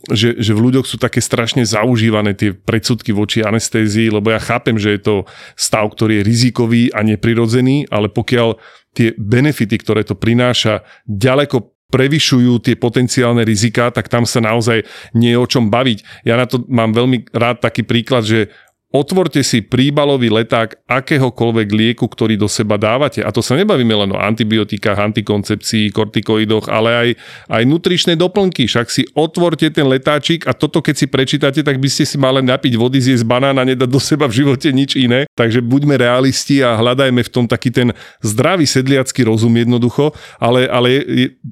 že, 0.07 0.38
že 0.38 0.53
v 0.55 0.71
ľuďoch 0.71 0.87
sú 0.87 0.97
také 1.03 1.19
strašne 1.19 1.66
zaužívané 1.66 2.38
tie 2.38 2.55
predsudky 2.55 3.11
voči 3.11 3.42
anestézii, 3.42 4.14
lebo 4.14 4.31
ja 4.31 4.38
chápem, 4.38 4.79
že 4.79 4.95
je 4.95 5.01
to 5.03 5.14
stav, 5.59 5.90
ktorý 5.90 6.23
je 6.23 6.27
rizikový 6.27 6.83
a 6.95 7.03
neprirodzený, 7.03 7.90
ale 7.90 8.07
pokiaľ 8.07 8.55
tie 8.97 9.09
benefity, 9.21 9.77
ktoré 9.77 10.01
to 10.09 10.17
prináša, 10.17 10.81
ďaleko 11.05 11.77
prevyšujú 11.87 12.67
tie 12.67 12.75
potenciálne 12.75 13.47
rizika, 13.47 13.95
tak 13.95 14.11
tam 14.11 14.27
sa 14.27 14.43
naozaj 14.43 14.83
nie 15.15 15.33
je 15.33 15.39
o 15.39 15.47
čom 15.47 15.71
baviť. 15.71 16.27
Ja 16.27 16.35
na 16.35 16.51
to 16.51 16.67
mám 16.67 16.91
veľmi 16.91 17.31
rád 17.31 17.63
taký 17.63 17.87
príklad, 17.87 18.27
že 18.27 18.51
Otvorte 18.94 19.42
si 19.42 19.66
príbalový 19.66 20.31
leták 20.31 20.79
akéhokoľvek 20.87 21.68
lieku, 21.75 22.07
ktorý 22.07 22.38
do 22.38 22.46
seba 22.46 22.79
dávate. 22.79 23.18
A 23.18 23.35
to 23.35 23.42
sa 23.42 23.59
nebavíme 23.59 23.90
len 23.90 24.14
o 24.14 24.18
antibiotikách, 24.22 25.11
antikoncepcii, 25.11 25.90
kortikoidoch, 25.90 26.70
ale 26.70 26.90
aj, 26.94 27.09
aj 27.51 27.62
nutričné 27.66 28.14
doplnky. 28.14 28.70
Však 28.70 28.87
si 28.87 29.03
otvorte 29.11 29.75
ten 29.75 29.90
letáčik 29.90 30.46
a 30.46 30.55
toto 30.55 30.79
keď 30.79 30.94
si 31.03 31.07
prečítate, 31.11 31.61
tak 31.66 31.83
by 31.83 31.88
ste 31.90 32.07
si 32.07 32.14
mali 32.14 32.46
napiť 32.46 32.79
vody, 32.79 33.03
zjesť 33.03 33.27
banán 33.27 33.59
a 33.59 33.66
nedať 33.66 33.90
do 33.90 33.99
seba 33.99 34.31
v 34.31 34.46
živote 34.46 34.70
nič 34.70 34.94
iné. 34.94 35.27
Takže 35.35 35.66
buďme 35.66 35.99
realisti 35.99 36.62
a 36.62 36.79
hľadajme 36.79 37.27
v 37.27 37.33
tom 37.35 37.51
taký 37.51 37.75
ten 37.75 37.90
zdravý 38.22 38.70
sedliacký 38.70 39.27
rozum 39.27 39.51
jednoducho. 39.51 40.14
Ale, 40.38 40.70
ale 40.70 41.03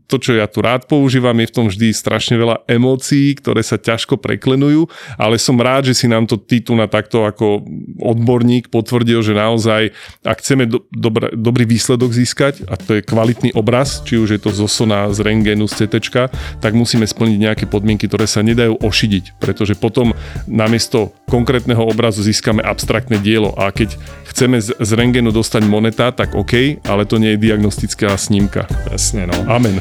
to, 0.07 0.23
čo 0.23 0.38
ja 0.38 0.47
tu 0.47 0.62
rád 0.62 0.87
používam, 0.87 1.35
je 1.42 1.51
v 1.51 1.57
tom 1.59 1.66
vždy 1.66 1.90
strašne 1.90 2.38
veľa 2.38 2.62
emócií, 2.70 3.35
ktoré 3.42 3.66
sa 3.66 3.75
ťažko 3.75 4.23
preklenujú, 4.23 4.87
ale 5.18 5.35
som 5.42 5.59
rád, 5.59 5.90
že 5.90 5.99
si 5.99 6.07
nám 6.07 6.31
to 6.31 6.38
na 6.79 6.87
takto 6.87 7.24
ako 7.25 7.65
odborník 8.01 8.69
potvrdil, 8.69 9.25
že 9.25 9.33
naozaj, 9.37 9.91
ak 10.25 10.39
chceme 10.41 10.69
do, 10.69 10.85
dobrý, 10.93 11.33
dobrý 11.33 11.65
výsledok 11.65 12.13
získať, 12.13 12.69
a 12.69 12.77
to 12.77 12.99
je 12.99 13.07
kvalitný 13.07 13.57
obraz, 13.57 14.05
či 14.05 14.21
už 14.21 14.37
je 14.37 14.41
to 14.41 14.51
zo 14.53 14.69
Sona, 14.69 15.09
z 15.11 15.25
Rengenu, 15.25 15.65
z 15.67 15.85
CT, 15.85 16.29
tak 16.61 16.73
musíme 16.73 17.09
splniť 17.09 17.39
nejaké 17.41 17.65
podmienky, 17.67 18.07
ktoré 18.07 18.29
sa 18.29 18.45
nedajú 18.45 18.79
ošidiť, 18.79 19.41
pretože 19.41 19.75
potom 19.75 20.13
namiesto 20.45 21.13
konkrétneho 21.29 21.83
obrazu 21.85 22.21
získame 22.23 22.61
abstraktné 22.61 23.19
dielo 23.19 23.57
a 23.57 23.73
keď 23.73 23.97
chceme 24.31 24.61
z, 24.61 24.77
z 24.77 24.91
Rengenu 24.95 25.33
dostať 25.33 25.63
moneta, 25.67 26.13
tak 26.13 26.35
OK, 26.35 26.85
ale 26.85 27.09
to 27.09 27.17
nie 27.19 27.35
je 27.35 27.43
diagnostická 27.51 28.15
snímka. 28.19 28.69
Jasne, 28.91 29.31
no. 29.31 29.37
Amen. 29.49 29.81